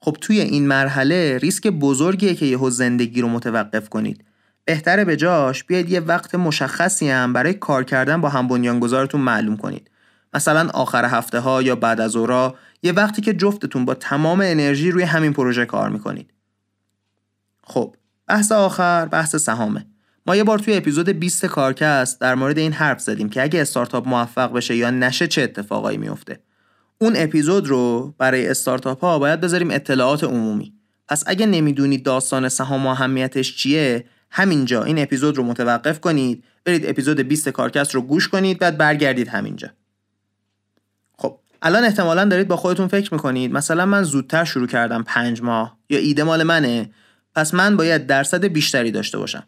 خب 0.00 0.16
توی 0.20 0.40
این 0.40 0.66
مرحله 0.66 1.38
ریسک 1.38 1.66
بزرگیه 1.66 2.34
که 2.34 2.46
یهو 2.46 2.70
زندگی 2.70 3.20
رو 3.20 3.28
متوقف 3.28 3.88
کنید. 3.88 4.24
بهتره 4.64 5.04
به 5.04 5.16
جاش 5.16 5.64
بیاید 5.64 5.90
یه 5.90 6.00
وقت 6.00 6.34
مشخصی 6.34 7.08
هم 7.08 7.32
برای 7.32 7.54
کار 7.54 7.84
کردن 7.84 8.20
با 8.20 8.28
هم 8.28 8.48
بنیانگذارتون 8.48 9.20
معلوم 9.20 9.56
کنید. 9.56 9.90
مثلا 10.34 10.70
آخر 10.74 11.04
هفته 11.04 11.38
ها 11.38 11.62
یا 11.62 11.76
بعد 11.76 12.00
از 12.00 12.16
اورا 12.16 12.54
یه 12.82 12.92
وقتی 12.92 13.22
که 13.22 13.32
جفتتون 13.34 13.84
با 13.84 13.94
تمام 13.94 14.40
انرژی 14.40 14.90
روی 14.90 15.02
همین 15.02 15.32
پروژه 15.32 15.66
کار 15.66 15.90
می‌کنید. 15.90 16.30
خب 17.62 17.96
بحث 18.28 18.52
آخر 18.52 19.06
بحث 19.06 19.36
سهامه. 19.36 19.86
ما 20.26 20.36
یه 20.36 20.44
بار 20.44 20.58
توی 20.58 20.76
اپیزود 20.76 21.08
20 21.08 21.46
کارکست 21.46 22.20
در 22.20 22.34
مورد 22.34 22.58
این 22.58 22.72
حرف 22.72 23.00
زدیم 23.00 23.28
که 23.28 23.42
اگه 23.42 23.60
استارتاپ 23.60 24.08
موفق 24.08 24.52
بشه 24.52 24.76
یا 24.76 24.90
نشه 24.90 25.26
چه 25.26 25.42
اتفاقایی 25.42 25.98
میفته. 25.98 26.40
اون 26.98 27.12
اپیزود 27.16 27.66
رو 27.66 28.14
برای 28.18 28.48
استارتاپ 28.48 29.00
ها 29.00 29.18
باید 29.18 29.40
بذاریم 29.40 29.70
اطلاعات 29.70 30.24
عمومی. 30.24 30.74
پس 31.08 31.24
اگه 31.26 31.46
نمی‌دونید 31.46 32.02
داستان 32.02 32.48
سهام 32.48 32.86
اهمیتش 32.86 33.56
چیه 33.56 34.04
همینجا 34.30 34.84
این 34.84 34.98
اپیزود 34.98 35.36
رو 35.36 35.42
متوقف 35.42 36.00
کنید 36.00 36.44
برید 36.64 36.86
اپیزود 36.86 37.20
20 37.20 37.48
کارکست 37.48 37.94
رو 37.94 38.02
گوش 38.02 38.28
کنید 38.28 38.58
بعد 38.58 38.78
برگردید 38.78 39.28
همینجا. 39.28 39.68
خب 41.18 41.38
الان 41.62 41.84
احتمالا 41.84 42.24
دارید 42.24 42.48
با 42.48 42.56
خودتون 42.56 42.88
فکر 42.88 43.14
می‌کنید 43.14 43.52
مثلا 43.52 43.86
من 43.86 44.02
زودتر 44.02 44.44
شروع 44.44 44.66
کردم 44.66 45.02
پنج 45.02 45.42
ماه 45.42 45.78
یا 45.90 45.98
ایده 45.98 46.22
مال 46.22 46.42
منه 46.42 46.90
پس 47.34 47.54
من 47.54 47.76
باید 47.76 48.06
درصد 48.06 48.44
بیشتری 48.44 48.90
داشته 48.90 49.18
باشم. 49.18 49.44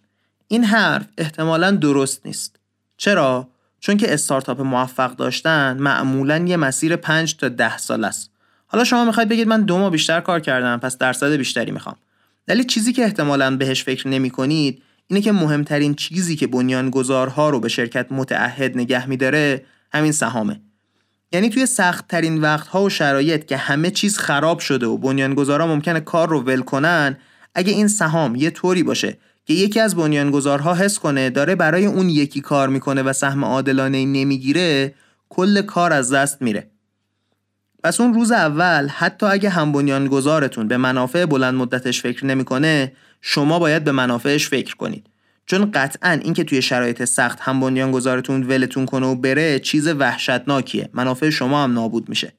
این 0.48 0.64
حرف 0.64 1.06
احتمالا 1.18 1.70
درست 1.70 2.26
نیست. 2.26 2.56
چرا؟ 2.96 3.48
چون 3.80 3.96
که 3.96 4.14
استارتاپ 4.14 4.60
موفق 4.60 5.16
داشتن 5.16 5.76
معمولا 5.80 6.36
یه 6.36 6.56
مسیر 6.56 6.96
5 6.96 7.36
تا 7.36 7.48
10 7.48 7.78
سال 7.78 8.04
است. 8.04 8.30
حالا 8.66 8.84
شما 8.84 9.04
می‌خواید 9.04 9.28
بگید 9.28 9.48
من 9.48 9.62
دو 9.62 9.78
ماه 9.78 9.90
بیشتر 9.90 10.20
کار 10.20 10.40
کردم 10.40 10.76
پس 10.76 10.98
درصد 10.98 11.32
بیشتری 11.32 11.70
می‌خوام. 11.70 11.96
ولی 12.48 12.64
چیزی 12.64 12.92
که 12.92 13.04
احتمالا 13.04 13.56
بهش 13.56 13.84
فکر 13.84 14.08
نمی 14.08 14.30
کنید 14.30 14.82
اینه 15.06 15.20
که 15.20 15.32
مهمترین 15.32 15.94
چیزی 15.94 16.36
که 16.36 16.46
بنیانگذارها 16.46 17.50
رو 17.50 17.60
به 17.60 17.68
شرکت 17.68 18.06
متعهد 18.10 18.76
نگه 18.76 19.08
میداره 19.08 19.64
همین 19.92 20.12
سهامه. 20.12 20.60
یعنی 21.32 21.50
توی 21.50 21.66
سخت 21.66 22.08
ترین 22.08 22.40
وقت 22.40 22.66
ها 22.66 22.82
و 22.82 22.90
شرایط 22.90 23.44
که 23.46 23.56
همه 23.56 23.90
چیز 23.90 24.18
خراب 24.18 24.58
شده 24.58 24.86
و 24.86 24.98
بنیانگذارا 24.98 25.66
ممکنه 25.66 26.00
کار 26.00 26.28
رو 26.28 26.40
ول 26.40 26.60
کنن 26.60 27.16
اگه 27.54 27.72
این 27.72 27.88
سهام 27.88 28.34
یه 28.34 28.50
طوری 28.50 28.82
باشه 28.82 29.18
که 29.46 29.54
یکی 29.54 29.80
از 29.80 29.96
بنیانگذارها 29.96 30.74
حس 30.74 30.98
کنه 30.98 31.30
داره 31.30 31.54
برای 31.54 31.86
اون 31.86 32.08
یکی 32.08 32.40
کار 32.40 32.68
می‌کنه 32.68 33.02
و 33.02 33.12
سهم 33.12 33.44
عادلانه 33.44 34.04
نمی‌گیره 34.04 34.94
کل 35.28 35.62
کار 35.62 35.92
از 35.92 36.12
دست 36.12 36.42
میره. 36.42 36.70
پس 37.84 38.00
اون 38.00 38.14
روز 38.14 38.32
اول 38.32 38.88
حتی 38.88 39.26
اگه 39.26 39.50
هم 39.50 39.72
بنیانگذارتون 39.72 40.68
به 40.68 40.76
منافع 40.76 41.26
بلند 41.26 41.54
مدتش 41.54 42.02
فکر 42.02 42.26
نمی‌کنه 42.26 42.92
شما 43.20 43.58
باید 43.58 43.84
به 43.84 43.92
منافعش 43.92 44.48
فکر 44.48 44.76
کنید. 44.76 45.06
چون 45.46 45.70
قطعا 45.70 46.10
اینکه 46.22 46.44
توی 46.44 46.62
شرایط 46.62 47.04
سخت 47.04 47.38
هم 47.40 47.60
بنیانگذارتون 47.60 48.42
ولتون 48.42 48.86
کنه 48.86 49.06
و 49.06 49.14
بره 49.14 49.58
چیز 49.58 49.88
وحشتناکیه. 49.88 50.90
منافع 50.92 51.30
شما 51.30 51.64
هم 51.64 51.72
نابود 51.72 52.08
میشه. 52.08 52.32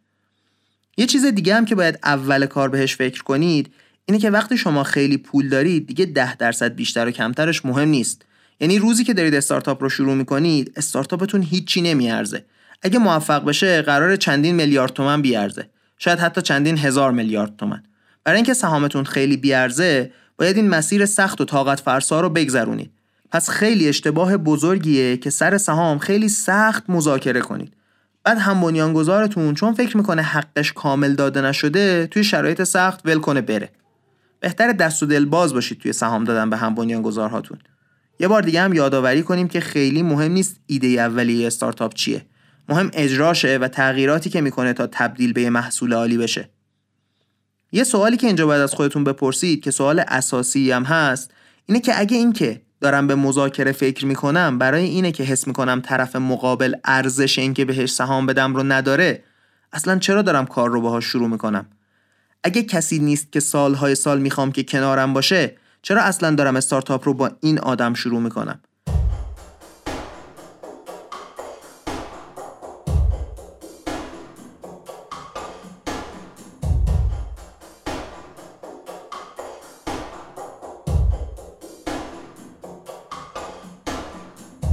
یه 0.98 1.06
چیز 1.06 1.26
دیگه 1.26 1.56
هم 1.56 1.66
که 1.66 1.76
باید 1.76 2.00
اول 2.04 2.46
کار 2.46 2.70
بهش 2.70 2.96
فکر 2.96 3.24
کنید 3.24 3.74
اینه 4.10 4.20
که 4.20 4.30
وقتی 4.30 4.58
شما 4.58 4.84
خیلی 4.84 5.18
پول 5.18 5.50
دارید 5.50 5.88
دیگه 5.88 6.06
ده 6.06 6.36
درصد 6.36 6.76
بیشتر 6.76 7.08
و 7.08 7.12
کمترش 7.12 7.66
مهم 7.66 7.90
نیست. 7.90 8.26
یعنی 8.60 8.80
روزی 8.80 9.04
که 9.04 9.14
دارید 9.14 9.36
استارتاپ 9.36 9.84
رو 9.84 9.90
شروع 9.90 10.16
می‌کنید 10.16 10.74
استارتاپتون 10.76 11.42
هیچی 11.42 11.82
نمیارزه. 11.82 12.46
اگه 12.82 13.00
موفق 13.00 13.46
بشه 13.46 13.82
قرار 13.82 14.16
چندین 14.16 14.56
میلیارد 14.56 14.94
تومن 14.94 15.22
بیارزه. 15.22 15.70
شاید 15.98 16.20
حتی 16.20 16.42
چندین 16.42 16.78
هزار 16.78 17.12
میلیارد 17.12 17.56
تومن. 17.58 17.84
برای 18.24 18.36
اینکه 18.36 18.54
سهامتون 18.54 19.04
خیلی 19.04 19.38
بیارزه 19.38 20.12
باید 20.38 20.56
این 20.56 20.68
مسیر 20.68 21.06
سخت 21.06 21.42
و 21.42 21.46
طاقت 21.46 21.80
فرسا 21.80 22.22
رو 22.22 22.30
بگذرونید. 22.30 22.92
پس 23.32 23.50
خیلی 23.50 23.88
اشتباه 23.88 24.38
بزرگیه 24.38 25.18
که 25.18 25.30
سر 25.30 25.58
سهام 25.58 25.98
خیلی 25.98 26.30
سخت 26.30 26.84
مذاکره 26.90 27.42
کنید. 27.42 27.74
بعد 28.24 28.38
هم 28.38 28.62
بنیانگذارتون 28.62 29.54
چون 29.54 29.74
فکر 29.74 29.98
می‌کنه 29.98 30.22
حقش 30.22 30.74
کامل 30.74 31.16
داده 31.16 31.42
نشده 31.42 32.08
توی 32.08 32.24
شرایط 32.24 32.64
سخت 32.64 33.02
ول 33.06 33.20
کنه 33.20 33.42
بره. 33.42 33.70
بهتر 34.40 34.72
دست 34.72 35.04
و 35.04 35.06
دل 35.06 35.26
باز 35.26 35.54
باشید 35.54 35.80
توی 35.80 35.94
سهام 35.94 36.24
دادن 36.24 36.50
به 36.50 36.58
هم 36.58 36.76
بنیانگذارهاتون. 36.76 37.58
یه 38.20 38.28
بار 38.28 38.42
دیگه 38.42 38.62
هم 38.62 38.74
یادآوری 38.74 39.24
کنیم 39.24 39.48
که 39.48 39.60
خیلی 39.60 40.04
مهم 40.04 40.32
نیست 40.32 40.60
ایده 40.66 40.88
اولیه 40.88 41.48
استارتاپ 41.48 41.94
چیه. 41.94 42.26
مهم 42.70 42.92
اجراشه 42.94 43.58
و 43.58 43.68
تغییراتی 43.68 44.30
که 44.30 44.42
می‌کنه 44.42 44.74
تا 44.74 44.88
تبدیل 44.88 45.34
به 45.34 45.42
یه 45.42 45.50
محصول 45.50 45.94
عالی 45.94 46.18
بشه. 46.18 46.50
یه 47.72 47.84
سوالی 47.84 48.18
که 48.18 48.28
اینجا 48.28 48.46
باید 48.46 48.62
از 48.62 48.74
خودتون 48.74 49.04
بپرسید 49.04 49.64
که 49.64 49.72
سوال 49.72 50.04
اساسی 50.08 50.72
هم 50.72 50.84
هست 50.84 51.32
اینه 51.66 51.80
که 51.80 52.00
اگه 52.00 52.18
اینکه 52.18 52.62
دارم 52.82 53.08
به 53.08 53.16
مذاکره 53.16 53.72
فکر 53.72 54.06
می‌کنم 54.06 54.58
برای 54.58 54.84
اینه 54.84 55.12
که 55.12 55.24
حس 55.24 55.48
می‌کنم 55.48 55.82
طرف 55.82 56.16
مقابل 56.16 56.76
ارزش 56.86 57.40
اینکه 57.40 57.66
بهش 57.66 57.92
سهام 57.92 58.26
بدم 58.26 58.56
رو 58.56 58.64
نداره 58.64 59.24
اصلا 59.74 60.00
چرا 60.00 60.22
دارم 60.22 60.46
کار 60.46 60.70
رو 60.70 60.82
باهاش 60.82 61.06
شروع 61.06 61.28
می‌کنم؟ 61.28 61.66
اگه 62.44 62.64
کسی 62.64 63.00
نیست 63.00 63.32
که 63.32 63.40
سالهای 63.40 63.96
سال 63.96 64.22
می‌خوام 64.22 64.52
که 64.52 64.64
کنارم 64.64 65.14
باشه 65.14 65.58
چرا 65.82 66.02
اصلا 66.02 66.36
دارم 66.36 66.56
استارتاپ 66.56 67.08
رو 67.08 67.14
با 67.14 67.32
این 67.42 67.60
آدم 67.60 67.94
شروع 67.94 68.22
می‌کنم؟ 68.22 68.60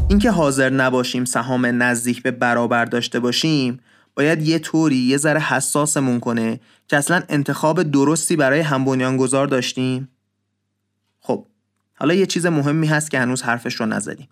اینکه 0.09 0.31
حاضر 0.31 0.71
نباشیم 0.71 1.25
سهام 1.25 1.83
نزدیک 1.83 2.23
به 2.23 2.31
برابر 2.31 2.85
داشته 2.85 3.21
باشیم 3.21 3.81
باید 4.15 4.43
یه 4.43 4.59
طوری 4.59 4.97
یه 4.97 5.17
ذره 5.17 5.41
حساسمون 5.41 6.21
کنه 6.21 6.61
که 6.89 6.97
اصلا 6.97 7.23
انتخاب 7.29 7.83
درستی 7.83 8.37
برای 8.37 8.61
هم 8.61 9.17
گذار 9.17 9.47
داشتیم. 9.47 10.09
خب 11.21 11.47
حالا 11.95 12.15
یه 12.15 12.27
چیز 12.27 12.47
مهمی 12.47 12.87
هست 12.87 13.11
که 13.11 13.21
هنوز 13.21 13.43
حرفش 13.43 13.75
رو 13.75 13.87
نزدیم. 13.87 14.29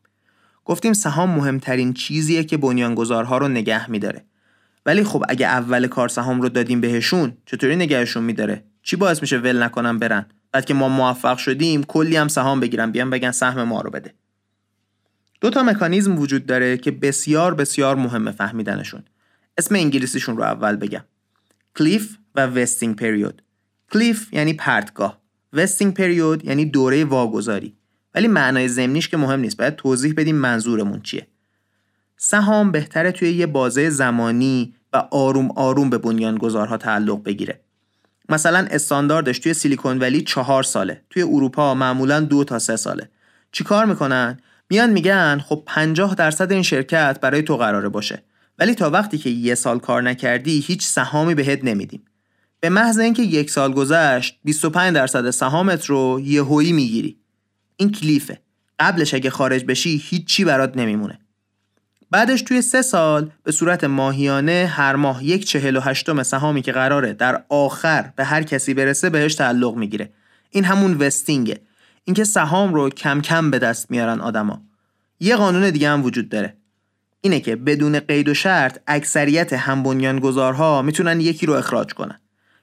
گفتیم 0.64 0.92
سهام 0.92 1.30
مهمترین 1.30 1.92
چیزیه 1.92 2.44
که 2.44 2.56
بنیانگذارها 2.56 3.38
رو 3.38 3.48
نگه 3.48 3.90
میداره. 3.90 4.24
ولی 4.86 5.04
خب 5.04 5.24
اگه 5.28 5.46
اول 5.46 5.86
کار 5.86 6.08
سهام 6.08 6.40
رو 6.40 6.48
دادیم 6.48 6.80
بهشون 6.80 7.36
چطوری 7.46 7.76
نگهشون 7.76 8.24
میداره؟ 8.24 8.64
چی 8.82 8.96
باعث 8.96 9.20
میشه 9.22 9.38
ول 9.38 9.62
نکنم 9.62 9.98
برن؟ 9.98 10.26
بعد 10.52 10.64
که 10.64 10.74
ما 10.74 10.88
موفق 10.88 11.38
شدیم 11.38 11.84
کلی 11.84 12.16
هم 12.16 12.28
سهام 12.28 12.60
بگیرن 12.60 12.90
بیان 12.90 13.10
بگن 13.10 13.30
سهم 13.30 13.62
ما 13.62 13.80
رو 13.80 13.90
بده. 13.90 14.14
دو 15.40 15.50
تا 15.50 15.62
مکانیزم 15.62 16.18
وجود 16.18 16.46
داره 16.46 16.76
که 16.76 16.90
بسیار 16.90 17.54
بسیار 17.54 17.96
مهمه 17.96 18.30
فهمیدنشون. 18.30 19.02
اسم 19.58 19.74
انگلیسیشون 19.74 20.36
رو 20.36 20.42
اول 20.42 20.76
بگم. 20.76 21.04
کلیف 21.78 22.16
و 22.34 22.46
وستینگ 22.46 22.96
پریود 22.96 23.42
کلیف 23.92 24.32
یعنی 24.32 24.52
پرتگاه. 24.52 25.22
وستینگ 25.52 25.94
پریود 25.94 26.44
یعنی 26.44 26.64
دوره 26.64 27.04
واگذاری. 27.04 27.76
ولی 28.14 28.28
معنای 28.28 28.68
زمینیش 28.68 29.08
که 29.08 29.16
مهم 29.16 29.40
نیست. 29.40 29.56
باید 29.56 29.76
توضیح 29.76 30.14
بدیم 30.16 30.36
منظورمون 30.36 31.00
چیه. 31.02 31.26
سهام 32.16 32.72
بهتره 32.72 33.12
توی 33.12 33.32
یه 33.32 33.46
بازه 33.46 33.90
زمانی 33.90 34.74
و 34.92 34.96
آروم 34.96 35.50
آروم 35.50 35.90
به 35.90 35.98
بنیانگذارها 35.98 36.76
تعلق 36.76 37.22
بگیره. 37.22 37.60
مثلا 38.28 38.66
استانداردش 38.70 39.38
توی 39.38 39.54
سیلیکون 39.54 39.98
ولی 39.98 40.20
چهار 40.22 40.62
ساله. 40.62 41.02
توی 41.10 41.22
اروپا 41.22 41.74
معمولا 41.74 42.20
دو 42.20 42.44
تا 42.44 42.58
سه 42.58 42.76
ساله. 42.76 43.10
چیکار 43.52 43.84
می‌کنن؟ 43.84 44.40
میان 44.70 44.90
میگن 44.90 45.38
خب 45.38 45.62
50 45.66 46.14
درصد 46.14 46.52
این 46.52 46.62
شرکت 46.62 47.18
برای 47.20 47.42
تو 47.42 47.56
قراره 47.56 47.88
باشه. 47.88 48.22
ولی 48.58 48.74
تا 48.74 48.90
وقتی 48.90 49.18
که 49.18 49.30
یه 49.30 49.54
سال 49.54 49.78
کار 49.78 50.02
نکردی 50.02 50.60
هیچ 50.60 50.86
سهامی 50.86 51.34
بهت 51.34 51.64
نمیدیم. 51.64 52.04
به 52.60 52.68
محض 52.68 52.98
اینکه 52.98 53.22
یک 53.22 53.50
سال 53.50 53.72
گذشت 53.72 54.38
25 54.44 54.94
درصد 54.94 55.30
سهامت 55.30 55.86
رو 55.86 56.20
یهویی 56.24 56.72
می‌گیری. 56.72 57.18
این 57.76 57.92
کلیفه. 57.92 58.40
قبلش 58.78 59.14
اگه 59.14 59.30
خارج 59.30 59.64
بشی 59.64 60.02
هیچی 60.04 60.44
برات 60.44 60.76
نمیمونه. 60.76 61.18
بعدش 62.10 62.42
توی 62.42 62.62
سه 62.62 62.82
سال 62.82 63.30
به 63.42 63.52
صورت 63.52 63.84
ماهیانه 63.84 64.72
هر 64.72 64.96
ماه 64.96 65.24
یک 65.24 65.44
چهل 65.44 65.76
و 65.76 65.80
هشتم 65.80 66.22
سهامی 66.22 66.62
که 66.62 66.72
قراره 66.72 67.12
در 67.12 67.44
آخر 67.48 68.12
به 68.16 68.24
هر 68.24 68.42
کسی 68.42 68.74
برسه 68.74 69.10
بهش 69.10 69.34
تعلق 69.34 69.76
می‌گیره. 69.76 70.12
این 70.50 70.64
همون 70.64 70.94
وستینگه. 70.94 71.60
اینکه 72.04 72.24
سهام 72.24 72.74
رو 72.74 72.90
کم 72.90 73.20
کم 73.20 73.50
به 73.50 73.58
دست 73.58 73.90
میارن 73.90 74.20
آدما. 74.20 74.62
یه 75.20 75.36
قانون 75.36 75.70
دیگه 75.70 75.88
هم 75.88 76.04
وجود 76.04 76.28
داره. 76.28 76.56
اینه 77.24 77.40
که 77.40 77.56
بدون 77.56 78.00
قید 78.00 78.28
و 78.28 78.34
شرط 78.34 78.78
اکثریت 78.86 79.52
هم 79.52 79.82
بنیانگذارها 79.82 80.82
می‌تونن 80.82 81.20
یکی 81.20 81.46
رو 81.46 81.54
اخراج 81.54 81.94
کنن. 81.94 82.20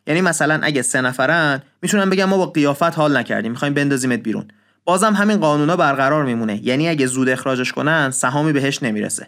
یعنی 0.07 0.21
مثلا 0.21 0.59
اگه 0.63 0.81
سه 0.81 1.01
نفرن 1.01 1.61
می‌تونن 1.81 2.09
بگن 2.09 2.23
ما 2.23 2.37
با 2.37 2.45
قیافت 2.45 2.83
حال 2.83 3.17
نکردیم 3.17 3.51
می‌خوایم 3.51 3.73
بندازیمت 3.73 4.19
بیرون. 4.19 4.47
بازم 4.85 5.13
همین 5.13 5.37
قانونا 5.37 5.75
برقرار 5.75 6.25
میمونه. 6.25 6.65
یعنی 6.65 6.89
اگه 6.89 7.05
زود 7.05 7.29
اخراجش 7.29 7.71
کنن 7.71 8.11
سهامی 8.11 8.51
بهش 8.51 8.83
نمی‌رسه. 8.83 9.27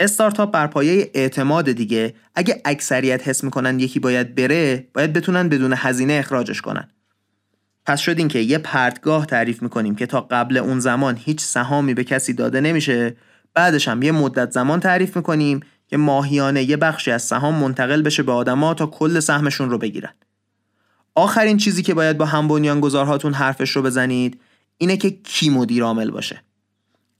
استارتاپ 0.00 0.50
بر 0.50 0.66
پایه 0.66 1.10
اعتماد 1.14 1.72
دیگه 1.72 2.14
اگه 2.34 2.62
اکثریت 2.64 3.28
حس 3.28 3.44
می‌کنن 3.44 3.80
یکی 3.80 4.00
باید 4.00 4.34
بره 4.34 4.88
باید 4.94 5.12
بتونن 5.12 5.48
بدون 5.48 5.74
هزینه 5.76 6.12
اخراجش 6.12 6.60
کنن. 6.60 6.88
پس 7.86 8.00
شد 8.00 8.28
که 8.28 8.38
یه 8.38 8.58
پرتگاه 8.58 9.26
تعریف 9.26 9.62
می‌کنیم 9.62 9.94
که 9.94 10.06
تا 10.06 10.20
قبل 10.20 10.56
اون 10.56 10.80
زمان 10.80 11.18
هیچ 11.24 11.40
سهامی 11.40 11.94
به 11.94 12.04
کسی 12.04 12.32
داده 12.32 12.60
نمیشه 12.60 13.16
بعدش 13.58 13.88
هم 13.88 14.02
یه 14.02 14.12
مدت 14.12 14.50
زمان 14.50 14.80
تعریف 14.80 15.16
می‌کنیم 15.16 15.60
که 15.86 15.96
ماهیانه 15.96 16.62
یه 16.62 16.76
بخشی 16.76 17.10
از 17.10 17.22
سهام 17.22 17.54
منتقل 17.54 18.02
بشه 18.02 18.22
به 18.22 18.32
آدما 18.32 18.74
تا 18.74 18.86
کل 18.86 19.20
سهمشون 19.20 19.70
رو 19.70 19.78
بگیرن. 19.78 20.12
آخرین 21.14 21.56
چیزی 21.56 21.82
که 21.82 21.94
باید 21.94 22.18
با 22.18 22.24
هم 22.24 22.80
گذارهاتون 22.80 23.34
حرفش 23.34 23.70
رو 23.70 23.82
بزنید 23.82 24.40
اینه 24.78 24.96
که 24.96 25.10
کی 25.10 25.50
مدیر 25.50 25.82
عامل 25.82 26.10
باشه. 26.10 26.42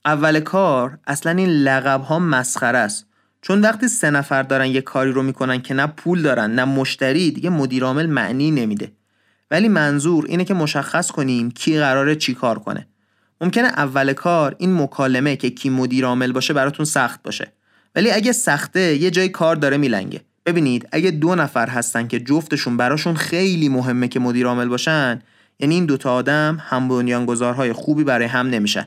اول 0.05 0.41
کار 0.41 0.99
اصلا 1.07 1.33
این 1.33 1.49
لقب 1.49 2.01
ها 2.01 2.19
مسخره 2.19 2.79
است. 2.79 3.07
چون 3.43 3.61
وقتی 3.61 3.89
سه 3.89 4.11
نفر 4.11 4.43
دارن 4.43 4.67
یه 4.67 4.81
کاری 4.81 5.13
رو 5.13 5.23
می‌کنن 5.23 5.63
که 5.63 5.75
نه 5.75 5.87
پول 5.87 6.23
دارن 6.23 6.51
نه 6.51 6.65
مشتری 6.65 7.31
دیگه 7.31 7.51
مدیر 7.51 7.85
عامل 7.85 8.07
معنی 8.07 8.51
نمیده. 8.51 8.93
ولی 9.51 9.69
منظور 9.69 10.25
اینه 10.29 10.45
که 10.45 10.55
مشخص 10.55 11.11
کنیم 11.11 11.51
کی 11.51 11.79
قراره 11.79 12.17
چی 12.17 12.35
کار 12.35 12.59
کنه. 12.59 12.87
ممکنه 13.41 13.69
اول 13.69 14.13
کار 14.13 14.55
این 14.59 14.83
مکالمه 14.83 15.37
که 15.37 15.51
کی 15.51 15.71
مدیر 15.71 16.05
عامل 16.05 16.33
باشه 16.33 16.55
براتون 16.55 16.87
سخت 16.87 17.23
باشه. 17.23 17.53
ولی 17.95 18.11
اگه 18.11 18.33
سخته 18.33 18.95
یه 18.95 19.11
جای 19.11 19.29
کار 19.29 19.57
داره 19.57 19.77
میلنگه. 19.77 20.21
ببینید 20.47 20.89
اگه 20.93 21.11
دو 21.11 21.35
نفر 21.35 21.69
هستن 21.69 22.07
که 22.07 22.21
جفتشون 22.21 22.77
براشون 22.77 23.15
خیلی 23.15 23.69
مهمه 23.69 24.09
که 24.09 24.21
مدیر 24.21 24.47
عامل 24.47 24.69
باشن 24.69 25.23
یعنی 25.59 25.75
این 25.75 25.87
دوتا 25.87 26.15
آدم 26.15 26.63
هم 26.69 26.89
بنیانگذارهای 26.89 27.73
خوبی 27.73 28.05
برای 28.05 28.27
هم 28.27 28.47
نمیشن. 28.47 28.87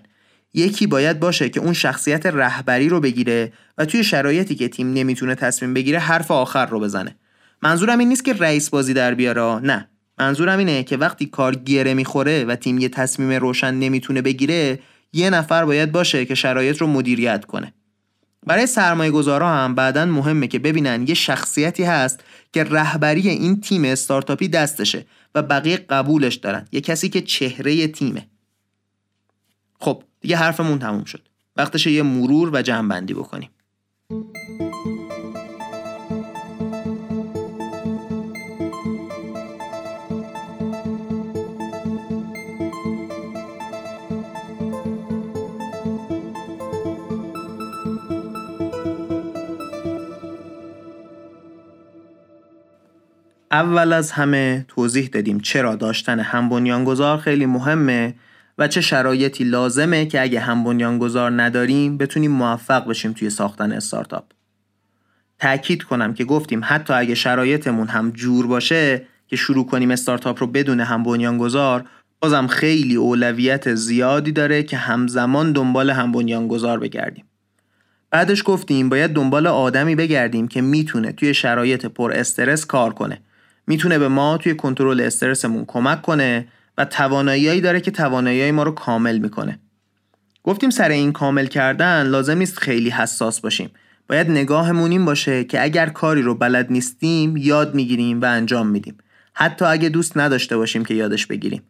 یکی 0.54 0.88
باید 0.88 1.20
باشه 1.20 1.50
که 1.50 1.60
اون 1.60 1.74
شخصیت 1.74 2.26
رهبری 2.26 2.90
رو 2.90 3.00
بگیره 3.00 3.54
و 3.78 3.86
توی 3.86 4.04
شرایطی 4.04 4.56
که 4.56 4.68
تیم 4.68 4.94
نمی‌تونه 4.94 5.36
تصمیم 5.36 5.74
بگیره 5.74 6.00
حرف 6.00 6.32
آخر 6.32 6.66
رو 6.66 6.80
بزنه. 6.80 7.16
منظورم 7.62 8.00
این 8.00 8.08
نیست 8.08 8.26
که 8.26 8.34
رئیس 8.34 8.70
بازی 8.70 8.94
در 8.94 9.14
بیاره 9.14 9.60
نه. 9.60 9.88
منظورم 10.22 10.60
اینه 10.60 10.84
که 10.84 10.98
وقتی 10.98 11.26
کار 11.26 11.56
گره 11.56 11.94
می‌خوره 11.94 12.46
و 12.46 12.56
تیم 12.56 12.78
یه 12.78 12.90
تصمیم 12.90 13.32
روشن 13.32 13.74
نمی‌تونه 13.74 14.22
بگیره 14.22 14.80
یه 15.14 15.30
نفر 15.30 15.66
باید 15.66 15.92
باشه 15.92 16.26
که 16.26 16.36
شرایط 16.36 16.78
رو 16.78 16.88
مدیریت 16.88 17.46
کنه. 17.46 17.74
برای 18.48 18.68
سرمایه 18.68 19.12
گذارا 19.12 19.50
هم 19.50 19.76
بعدا 19.76 20.06
مهمه 20.06 20.48
که 20.48 20.60
ببینن 20.60 21.08
یه 21.08 21.14
شخصیتی 21.14 21.84
هست 21.84 22.20
که 22.54 22.64
رهبری 22.64 23.30
این 23.30 23.62
تیم 23.62 23.86
استارتاپی 23.86 24.48
دستشه 24.48 25.06
و 25.36 25.42
بقیه 25.42 25.78
قبولش 25.78 26.36
دارن. 26.36 26.68
یه 26.72 26.82
کسی 26.82 27.10
که 27.10 27.22
چهره 27.22 27.88
تیمه. 27.88 28.28
خب 29.80 30.04
دیگه 30.22 30.38
حرفمون 30.38 30.80
تموم 30.80 31.04
شد. 31.04 31.22
وقتش 31.58 31.88
یه 31.88 32.04
مرور 32.04 32.50
و 32.54 32.62
جمعبندی 32.62 33.14
بکنیم. 33.14 33.50
اول 53.52 53.94
از 53.94 54.12
همه 54.12 54.66
توضیح 54.68 55.08
دادیم 55.08 55.40
چرا 55.40 55.76
داشتن 55.76 56.20
هم 56.20 56.50
بنیانگذار 56.50 57.18
خیلی 57.18 57.46
مهمه 57.46 58.16
و 58.58 58.68
چه 58.68 58.82
شرایطی 58.82 59.44
لازمه 59.44 60.06
که 60.06 60.22
اگه 60.22 60.40
هم 60.40 60.64
بنیانگذار 60.64 61.42
نداریم 61.42 61.98
بتونیم 61.98 62.32
موفق 62.32 62.88
بشیم 62.88 63.14
توی 63.14 63.30
ساختن 63.30 63.72
استارتاپ. 63.72 64.24
تأکید 65.40 65.84
کنم 65.84 66.14
که 66.14 66.26
گفتیم 66.26 66.62
حتی 66.64 66.94
اگه 66.94 67.16
شرایطمون 67.16 67.88
هم 67.88 68.12
جور 68.12 68.48
باشه 68.48 69.02
که 69.28 69.36
شروع 69.36 69.66
کنیم 69.66 69.92
استارتاپ 69.92 70.40
رو 70.40 70.48
بدون 70.48 70.80
هم 70.80 71.04
بنیانگذار 71.04 71.86
بازم 72.20 72.48
خیلی 72.48 72.96
اولویت 72.96 73.76
زیادی 73.76 74.32
داره 74.32 74.64
که 74.64 74.78
همزمان 74.78 75.52
دنبال 75.52 75.90
هم 75.90 76.12
بنیانگذار 76.12 76.80
بگردیم. 76.80 77.26
بعدش 78.10 78.44
گفتیم 78.46 78.90
باید 78.90 79.14
دنبال 79.14 79.48
آدمی 79.48 79.96
بگردیم 79.96 80.48
که 80.48 80.62
می‌تونه 80.62 81.12
توی 81.12 81.34
شرایط 81.34 81.86
پر 81.86 82.12
استرس 82.14 82.66
کار 82.66 82.94
کنه 82.94 83.22
می‌تونه 83.72 84.00
به 84.00 84.08
ما 84.08 84.38
توی 84.38 84.56
کنترل 84.56 85.02
استرسمون 85.02 85.66
کمک 85.68 86.02
کنه 86.02 86.48
و 86.78 86.86
تواناییایی 86.86 87.62
داره 87.62 87.82
که 87.82 87.92
توانایی 87.92 88.52
ما 88.52 88.64
رو 88.64 88.72
کامل 88.72 89.18
می‌کنه. 89.18 89.60
گفتیم 90.44 90.70
سر 90.70 90.90
این 90.90 91.12
کامل 91.12 91.46
کردن 91.46 92.08
لازم 92.08 92.38
نیست 92.38 92.60
خیلی 92.60 92.90
حساس 92.90 93.42
باشیم. 93.42 93.70
باید 94.08 94.30
نگاهمون 94.30 94.92
این 94.92 95.06
باشه 95.06 95.44
که 95.44 95.64
اگر 95.64 95.90
کاری 95.90 96.22
رو 96.22 96.36
بلد 96.36 96.72
نیستیم 96.72 97.38
یاد 97.38 97.76
می‌گیریم 97.76 98.22
و 98.22 98.26
انجام 98.26 98.68
میدیم. 98.68 98.98
حتی 99.34 99.66
اگه 99.66 99.90
دوست 99.90 100.18
نداشته 100.18 100.58
باشیم 100.58 100.86
که 100.86 100.94
یادش 100.94 101.26
بگیریم. 101.26 101.62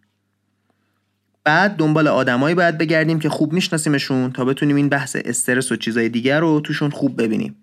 بعد 1.43 1.75
دنبال 1.75 2.07
آدمایی 2.07 2.55
باید 2.55 2.77
بگردیم 2.77 3.19
که 3.19 3.29
خوب 3.29 3.53
میشناسیمشون 3.53 4.31
تا 4.31 4.45
بتونیم 4.45 4.75
این 4.75 4.89
بحث 4.89 5.17
استرس 5.25 5.71
و 5.71 5.75
چیزای 5.75 6.09
دیگر 6.09 6.39
رو 6.39 6.59
توشون 6.59 6.89
خوب 6.89 7.21
ببینیم. 7.21 7.55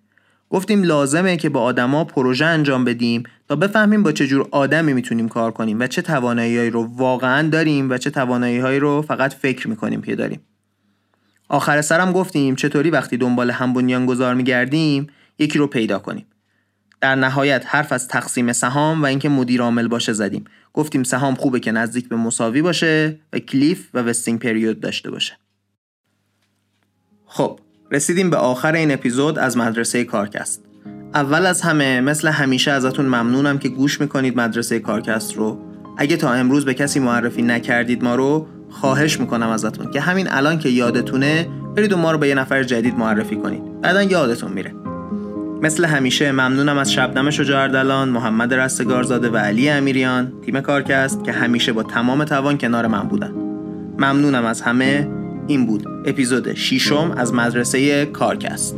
گفتیم 0.51 0.83
لازمه 0.83 1.37
که 1.37 1.49
با 1.49 1.63
آدما 1.63 2.05
پروژه 2.05 2.45
انجام 2.45 2.85
بدیم 2.85 3.23
تا 3.49 3.57
بفهمیم 3.57 4.03
با 4.03 4.13
چه 4.13 4.27
جور 4.27 4.49
آدمی 4.51 4.93
می‌تونیم 4.93 5.29
کار 5.29 5.51
کنیم 5.51 5.81
و 5.81 5.87
چه 5.87 6.03
تواناییهایی 6.03 6.71
رو 6.71 6.83
واقعا 6.97 7.49
داریم 7.49 7.91
و 7.91 7.99
چه 7.99 8.11
تواناییهایی 8.11 8.79
رو 8.79 9.03
فقط 9.03 9.35
فکر 9.35 9.69
می‌کنیم 9.69 10.03
که 10.03 10.17
داریم. 10.17 10.41
آخر 11.49 11.83
سرم 11.83 12.13
گفتیم 12.13 12.55
چطوری 12.55 12.91
وقتی 12.91 13.17
دنبال 13.17 13.51
هم 13.51 13.73
بنیانگذار 13.73 14.35
میگردیم 14.35 15.07
یکی 15.39 15.59
رو 15.59 15.67
پیدا 15.67 15.99
کنیم. 15.99 16.27
در 17.01 17.15
نهایت 17.15 17.65
حرف 17.67 17.93
از 17.93 18.09
تقسیم 18.09 18.53
سهام 18.53 19.03
و 19.03 19.07
اینکه 19.07 19.29
مدیر 19.29 19.63
عامل 19.63 19.89
باشه 19.89 20.13
زدیم. 20.13 20.45
گفتیم 20.73 21.03
سهام 21.03 21.35
خوبه 21.35 21.61
که 21.61 21.73
نزدیک 21.73 22.09
به 22.09 22.17
مساوی 22.17 22.63
باشه 22.63 23.19
و 23.33 23.39
کلیف 23.39 23.89
و 23.95 23.99
وستینگ 23.99 24.41
پریود 24.41 24.81
داشته 24.81 25.11
باشه. 25.11 25.39
خب 27.27 27.61
رسیدیم 27.91 28.31
به 28.31 28.37
آخر 28.37 28.73
این 28.73 28.93
اپیزود 28.93 29.39
از 29.39 29.57
مدرسه 29.57 30.05
کارکست. 30.05 30.65
اول 31.15 31.47
از 31.47 31.63
همه 31.63 32.01
مثل 32.01 32.29
همیشه 32.29 32.71
ازتون 32.71 33.07
ممنونم 33.07 33.59
که 33.59 33.69
گوش 33.69 34.01
می‌کنید 34.01 34.41
مدرسه 34.41 34.79
کارکست 34.79 35.37
رو. 35.37 35.59
اگه 35.99 36.17
تا 36.17 36.33
امروز 36.33 36.65
به 36.65 36.75
کسی 36.75 37.01
معرفی 37.01 37.43
نکردید 37.43 38.05
ما 38.05 38.15
رو 38.15 38.47
خواهش 38.71 39.21
می‌کنم 39.21 39.49
ازتون 39.49 39.91
که 39.91 40.01
همین 40.01 40.29
الان 40.31 40.59
که 40.59 40.69
یادتونه 40.69 41.49
برید 41.77 41.93
و 41.93 41.97
ما 41.97 42.13
رو 42.13 42.19
به 42.19 42.29
یه 42.29 42.35
نفر 42.35 42.63
جدید 42.63 42.99
معرفی 42.99 43.37
کنید. 43.37 43.81
بعدا 43.81 44.03
یادتون 44.03 44.53
میره. 44.53 44.75
مثل 45.63 45.85
همیشه 45.85 46.33
ممنونم 46.33 46.79
از 46.79 46.93
شبنم 46.93 47.31
شجاع 47.31 48.05
محمد 48.05 48.55
رستگارزاده 48.55 49.29
و 49.29 49.37
علی 49.37 49.71
امیریان 49.71 50.33
تیم 50.47 50.61
کارکست 50.61 51.25
که 51.25 51.33
همیشه 51.33 51.73
با 51.73 51.83
تمام 51.83 52.25
توان 52.25 52.59
کنار 52.59 52.87
من 52.87 53.03
بودن. 53.03 53.33
ممنونم 53.99 54.45
از 54.45 54.63
همه. 54.63 55.09
این 55.49 55.67
بود. 55.67 55.87
اپیزود 56.05 56.55
شیشم 56.55 57.15
از 57.17 57.33
مدرسه 57.35 58.07
کارکست. 58.07 58.77